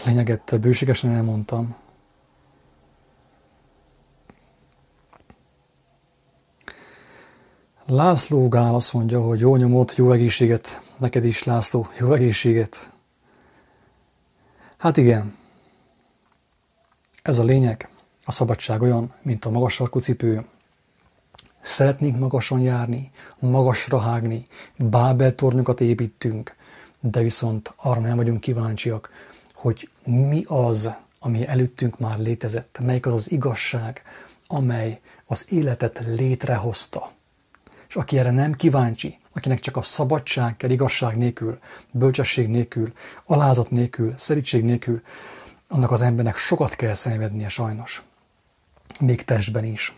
lényeget 0.05 0.61
bőségesen 0.61 1.11
elmondtam. 1.11 1.75
László 7.95 8.49
Gál 8.49 8.75
azt 8.75 8.93
mondja, 8.93 9.21
hogy 9.21 9.41
jó 9.41 9.57
nyomot, 9.57 9.97
jó 9.97 10.13
egészséget, 10.13 10.83
neked 10.99 11.25
is 11.25 11.45
László, 11.45 11.89
jó 11.99 12.13
egészséget. 12.13 12.91
Hát 14.79 14.97
igen, 14.97 15.37
ez 17.23 17.39
a 17.39 17.45
lényeg, 17.45 17.89
a 18.25 18.31
szabadság 18.31 18.83
olyan, 18.83 19.15
mint 19.23 19.45
a 19.45 19.51
magas 19.51 19.75
sarkú. 19.75 19.99
Szeretnénk 21.61 22.19
magasan 22.19 22.61
járni, 22.61 23.11
magasra 23.39 24.01
hágni, 24.01 24.43
Bábel 24.77 25.35
tornyokat 25.35 25.81
építünk, 25.81 26.57
de 27.01 27.21
viszont 27.23 27.73
arra 27.77 28.01
nem 28.01 28.17
vagyunk 28.17 28.41
kíváncsiak, 28.41 29.11
hogy 29.55 29.89
mi 30.05 30.45
az, 30.47 30.93
ami 31.19 31.47
előttünk 31.47 31.99
már 31.99 32.19
létezett, 32.19 32.79
melyik 32.83 33.07
az 33.07 33.13
az 33.13 33.31
igazság, 33.31 34.03
amely 34.47 35.01
az 35.27 35.47
életet 35.51 36.03
létrehozta. 36.07 37.21
És 37.93 37.99
aki 37.99 38.19
erre 38.19 38.31
nem 38.31 38.53
kíváncsi, 38.53 39.19
akinek 39.33 39.61
csak 39.61 39.77
a 39.77 39.83
szabadság 39.83 40.57
kell 40.57 40.71
igazság 40.71 41.17
nélkül, 41.17 41.59
bölcsesség 41.93 42.49
nélkül, 42.49 42.93
alázat 43.25 43.71
nélkül, 43.71 44.15
szerítség 44.17 44.65
nélkül, 44.65 45.03
annak 45.69 45.91
az 45.91 46.03
embernek 46.03 46.37
sokat 46.37 46.77
kell 46.77 46.95
szenvednie 46.95 47.49
sajnos. 47.49 48.03
Még 49.01 49.25
testben 49.25 49.65
is. 49.65 49.97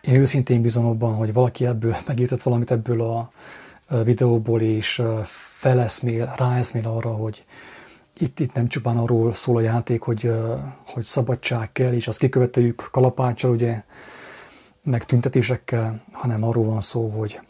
Én 0.00 0.14
őszintén 0.14 0.62
bízom 0.62 0.86
abban, 0.86 1.14
hogy 1.14 1.32
valaki 1.32 1.66
ebből 1.66 1.96
megértett 2.06 2.42
valamit 2.42 2.70
ebből 2.70 3.02
a 3.02 3.32
videóból, 4.04 4.60
és 4.60 5.02
feleszmél, 5.58 6.34
ráeszmél 6.36 6.88
arra, 6.88 7.10
hogy 7.10 7.44
itt, 8.18 8.40
itt 8.40 8.52
nem 8.52 8.68
csupán 8.68 8.96
arról 8.96 9.34
szól 9.34 9.56
a 9.56 9.60
játék, 9.60 10.02
hogy, 10.02 10.32
hogy 10.86 11.04
szabadság 11.04 11.72
kell, 11.72 11.92
és 11.92 12.08
azt 12.08 12.18
kiköveteljük 12.18 12.88
kalapáccsal, 12.90 13.50
ugye, 13.50 13.82
meg 14.82 15.04
tüntetésekkel, 15.04 16.02
hanem 16.12 16.42
arról 16.42 16.64
van 16.64 16.80
szó, 16.80 17.08
hogy 17.08 17.40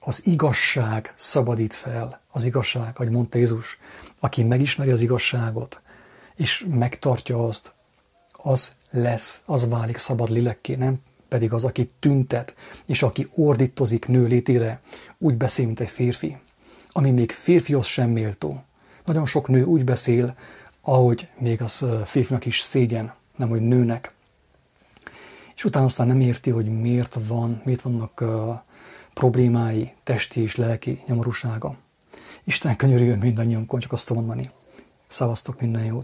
az 0.00 0.26
igazság 0.26 1.12
szabadít 1.16 1.74
fel, 1.74 2.20
az 2.30 2.44
igazság, 2.44 2.92
ahogy 2.94 3.10
mondta 3.10 3.38
Jézus, 3.38 3.78
aki 4.20 4.42
megismeri 4.42 4.90
az 4.90 5.00
igazságot, 5.00 5.80
és 6.34 6.66
megtartja 6.70 7.46
azt, 7.46 7.74
az 8.32 8.72
lesz, 8.90 9.42
az 9.44 9.68
válik 9.68 9.96
szabad 9.96 10.30
lélekké, 10.30 10.74
nem 10.74 11.00
pedig 11.28 11.52
az, 11.52 11.64
aki 11.64 11.86
tüntet, 11.98 12.54
és 12.86 13.02
aki 13.02 13.28
ordítozik 13.34 14.06
nő 14.06 14.26
létére, 14.26 14.80
úgy 15.18 15.36
beszél, 15.36 15.66
mint 15.66 15.80
egy 15.80 15.88
férfi, 15.88 16.36
ami 16.92 17.10
még 17.10 17.32
férfihoz 17.32 17.86
sem 17.86 18.10
méltó. 18.10 18.64
Nagyon 19.04 19.26
sok 19.26 19.48
nő 19.48 19.62
úgy 19.62 19.84
beszél, 19.84 20.36
ahogy 20.80 21.28
még 21.38 21.62
az 21.62 21.84
férfinak 22.04 22.46
is 22.46 22.60
szégyen, 22.60 23.14
nem 23.36 23.48
hogy 23.48 23.60
nőnek. 23.60 24.13
És 25.64 25.70
utána 25.70 25.86
aztán 25.86 26.06
nem 26.06 26.20
érti, 26.20 26.50
hogy 26.50 26.80
miért 26.80 27.18
van, 27.26 27.60
miért 27.64 27.80
vannak 27.80 28.20
uh, 28.20 28.58
problémái, 29.14 29.92
testi 30.02 30.40
és 30.40 30.56
lelki 30.56 31.02
nyomorúsága. 31.06 31.76
Isten 32.44 32.76
könyörüljön 32.76 33.18
mindannyiunkon, 33.18 33.80
csak 33.80 33.92
azt 33.92 34.10
mondani. 34.10 34.50
Szavaztok 35.06 35.60
minden 35.60 35.84
jót! 35.84 36.02